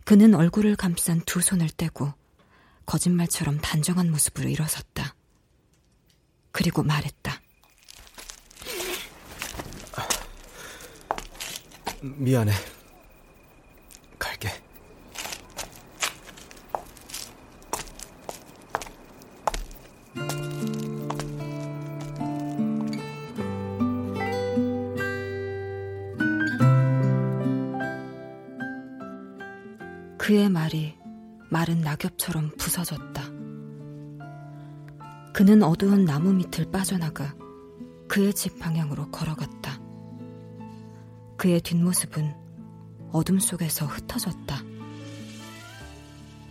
그는 0.04 0.34
얼굴을 0.34 0.76
감싼 0.76 1.20
두 1.22 1.40
손을 1.40 1.68
떼고 1.70 2.12
거짓말처럼 2.86 3.58
단정한 3.58 4.10
모습으로 4.10 4.48
일어섰다. 4.48 5.14
그리고 6.52 6.82
말했다. 6.82 7.40
미안해. 12.02 12.52
낙엽처럼 31.94 32.50
부서졌다. 32.58 33.22
그는 35.32 35.62
어두운 35.62 36.04
나무 36.04 36.32
밑을 36.32 36.70
빠져나가 36.70 37.34
그의 38.08 38.32
집 38.34 38.58
방향으로 38.58 39.10
걸어갔다. 39.10 39.80
그의 41.36 41.60
뒷모습은 41.60 42.34
어둠 43.12 43.38
속에서 43.38 43.86
흩어졌다. 43.86 44.56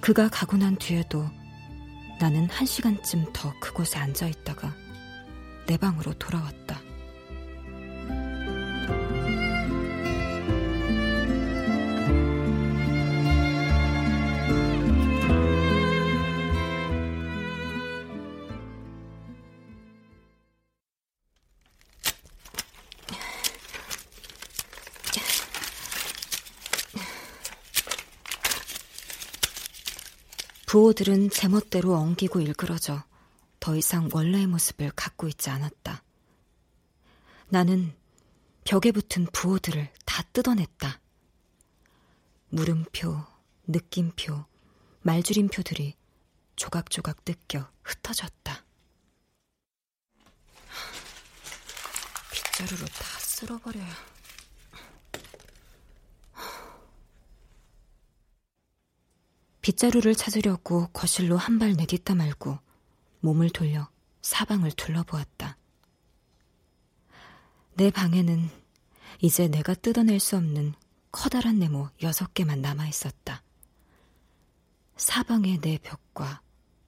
그가 0.02 0.30
가고 0.30 0.58
난 0.58 0.76
뒤에도 0.76 1.26
나는 2.20 2.50
한 2.50 2.66
시간쯤 2.66 3.34
더 3.34 3.54
그곳에 3.60 4.00
앉아 4.00 4.28
있다가 4.28 4.74
내 5.68 5.78
방으로 5.78 6.14
돌아왔다. 6.14 6.63
부호들은 30.74 31.30
제멋대로 31.30 31.94
엉기고 31.94 32.42
일그러져 32.42 33.04
더 33.60 33.76
이상 33.76 34.10
원래의 34.12 34.48
모습을 34.48 34.90
갖고 34.96 35.28
있지 35.28 35.52
않았다. 35.52 36.04
나는 37.50 37.96
벽에 38.64 38.92
붙은 38.92 39.28
부호들을 39.32 39.92
다 40.04 40.24
뜯어냈다. 40.34 41.00
물음표, 42.50 43.24
느낌표, 43.68 44.46
말줄임표들이 45.04 45.96
조각조각 46.56 47.24
뜯겨 47.24 47.70
흩어졌다. 47.84 48.66
빗자루로 52.32 52.86
다 52.88 53.20
쓸어버려야. 53.20 54.13
빗자루를 59.64 60.14
찾으려고 60.14 60.88
거실로 60.88 61.38
한 61.38 61.58
발 61.58 61.74
내딛다 61.74 62.16
말고 62.16 62.60
몸을 63.22 63.50
돌려 63.50 63.90
사방을 64.22 64.74
둘러보았다. 64.74 65.58
내 67.76 67.90
방에는 67.90 68.50
이제 69.22 69.48
내가 69.48 69.74
뜯어낼 69.74 70.20
수 70.20 70.36
없는 70.36 70.74
커다란 71.12 71.60
네모 71.60 71.90
여섯 72.02 72.34
개만 72.34 72.62
남아 72.62 72.88
있었다. 72.88 73.42
사방의 74.98 75.62
내 75.62 75.78
벽과 75.78 76.42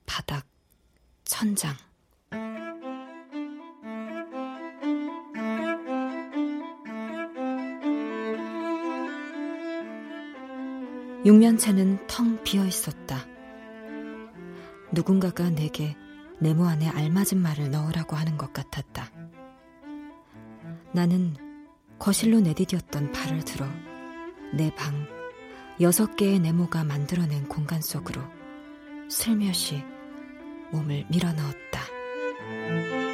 바닥, 0.04 0.46
천장. 1.24 1.74
6년째는 11.26 12.06
텅 12.06 12.40
비어 12.44 12.64
있었다. 12.64 13.26
누군가가 14.92 15.50
내게 15.50 15.96
네모 16.38 16.64
안에 16.64 16.88
알맞은 16.88 17.42
말을 17.42 17.72
넣으라고 17.72 18.14
하는 18.14 18.38
것 18.38 18.52
같았다. 18.52 19.10
나는 20.92 21.34
거실로 21.98 22.38
내디뎠던 22.38 23.12
발을 23.12 23.44
들어 23.44 23.66
내 24.54 24.70
방 24.76 24.94
여섯 25.80 26.14
개의 26.14 26.38
네모가 26.38 26.84
만들어낸 26.84 27.48
공간 27.48 27.82
속으로 27.82 28.22
슬며시 29.08 29.82
몸을 30.70 31.06
밀어 31.10 31.32
넣었다. 31.32 33.05